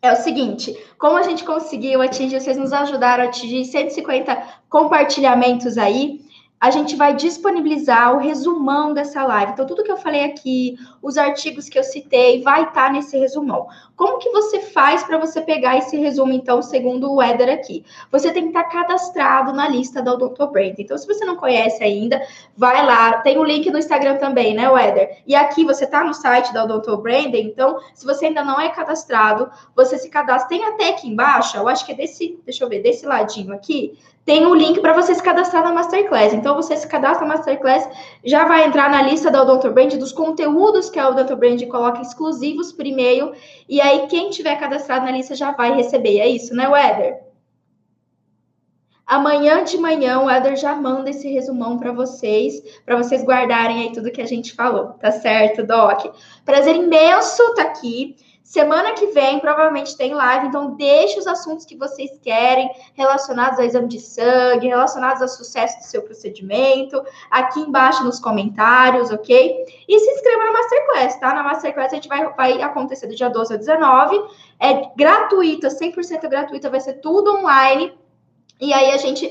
[0.01, 4.35] É o seguinte, como a gente conseguiu atingir, vocês nos ajudaram a atingir 150
[4.67, 6.27] compartilhamentos aí
[6.60, 9.53] a gente vai disponibilizar o resumão dessa live.
[9.53, 13.18] Então, tudo que eu falei aqui, os artigos que eu citei, vai estar tá nesse
[13.18, 13.68] resumão.
[13.95, 17.86] Como que você faz para você pegar esse resumo, então, segundo o Eder aqui?
[18.12, 20.47] Você tem que estar tá cadastrado na lista da Dr.
[20.51, 20.76] Brand.
[20.78, 22.22] Então, se você não conhece ainda,
[22.57, 23.20] vai lá.
[23.20, 25.20] Tem o um link no Instagram também, né, Eder?
[25.26, 26.97] E aqui você está no site da Dr.
[26.97, 27.34] Brand.
[27.36, 30.49] Então, se você ainda não é cadastrado, você se cadastra.
[30.49, 33.97] Tem até aqui embaixo, eu acho que é desse, deixa eu ver, desse ladinho aqui,
[34.30, 36.36] tem o um link para você se cadastrar na Masterclass.
[36.36, 37.89] Então, você se cadastra na Masterclass,
[38.23, 41.99] já vai entrar na lista da Odonto Brand, dos conteúdos que a Odonto Brand coloca
[41.99, 43.34] exclusivos por e-mail.
[43.67, 46.19] E aí, quem tiver cadastrado na lista já vai receber.
[46.19, 47.21] É isso, né, Weather?
[49.03, 53.91] Amanhã de manhã o Eder já manda esse resumão para vocês, para vocês guardarem aí
[53.91, 56.13] tudo que a gente falou, tá certo, Doc?
[56.45, 58.15] Prazer imenso estar tá aqui.
[58.50, 63.66] Semana que vem, provavelmente tem live, então deixe os assuntos que vocês querem relacionados ao
[63.66, 69.84] exame de sangue, relacionados ao sucesso do seu procedimento, aqui embaixo nos comentários, ok?
[69.88, 71.32] E se inscreva na Masterclass, tá?
[71.36, 74.20] Na Masterclass a gente vai, vai acontecer do dia 12 ao 19,
[74.60, 77.95] é gratuita, 100% gratuita, vai ser tudo online.
[78.60, 79.28] E aí a gente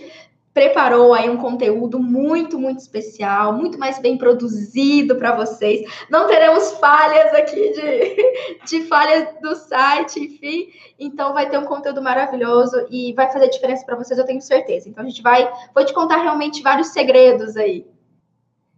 [0.58, 5.88] preparou aí um conteúdo muito, muito especial, muito mais bem produzido para vocês.
[6.10, 10.72] Não teremos falhas aqui de, de falhas do site, enfim.
[10.98, 14.88] Então vai ter um conteúdo maravilhoso e vai fazer diferença para vocês, eu tenho certeza.
[14.88, 17.86] Então a gente vai, vou te contar realmente vários segredos aí.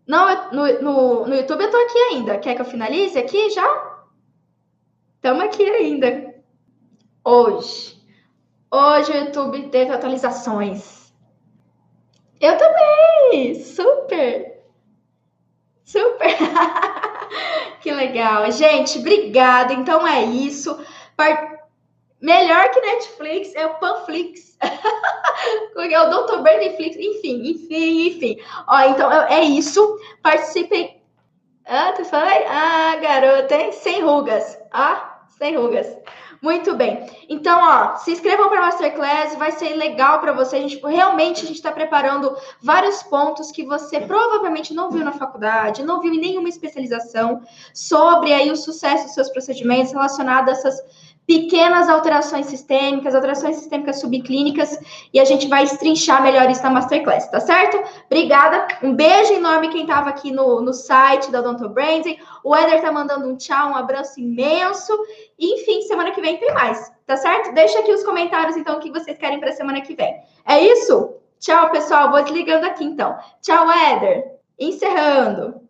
[0.07, 2.37] Não, no, no, no YouTube eu tô aqui ainda.
[2.37, 4.03] Quer que eu finalize aqui já?
[5.17, 6.35] Estamos aqui ainda.
[7.25, 7.99] Hoje.
[8.71, 11.00] Hoje o YouTube teve atualizações
[12.41, 13.55] eu também!
[13.63, 14.63] Super!
[15.85, 16.37] Super!
[17.81, 18.51] que legal.
[18.51, 19.73] Gente, obrigada.
[19.73, 20.79] Então é isso.
[22.21, 24.57] Melhor que Netflix é o Panflix.
[24.63, 26.43] é o Dr.
[26.43, 26.97] Brandflix.
[26.97, 28.41] Enfim, enfim, enfim.
[28.67, 29.99] Ó, então é isso.
[30.23, 31.03] Participem.
[31.67, 32.31] Ah, tu fala?
[32.49, 33.73] Ah, garota, hein?
[33.73, 34.59] Sem rugas.
[34.73, 35.87] Ah, sem rugas.
[36.43, 37.07] Muito bem.
[37.29, 40.57] Então, ó, se inscrevam para a Masterclass, vai ser legal para você.
[40.57, 45.13] A gente realmente a gente está preparando vários pontos que você provavelmente não viu na
[45.13, 47.43] faculdade, não viu em nenhuma especialização
[47.75, 50.83] sobre aí o sucesso dos seus procedimentos relacionados a essas
[51.31, 54.77] pequenas alterações sistêmicas, alterações sistêmicas subclínicas,
[55.15, 57.81] e a gente vai estrinchar melhor isso na Masterclass, tá certo?
[58.07, 62.83] Obrigada, um beijo enorme quem estava aqui no, no site da Odonto Branding, o Eder
[62.83, 64.93] tá mandando um tchau, um abraço imenso,
[65.39, 67.55] enfim, semana que vem tem mais, tá certo?
[67.55, 70.21] Deixa aqui os comentários, então, o que vocês querem para semana que vem.
[70.45, 71.15] É isso?
[71.39, 73.17] Tchau, pessoal, vou desligando aqui, então.
[73.41, 74.33] Tchau, Eder.
[74.59, 75.70] Encerrando.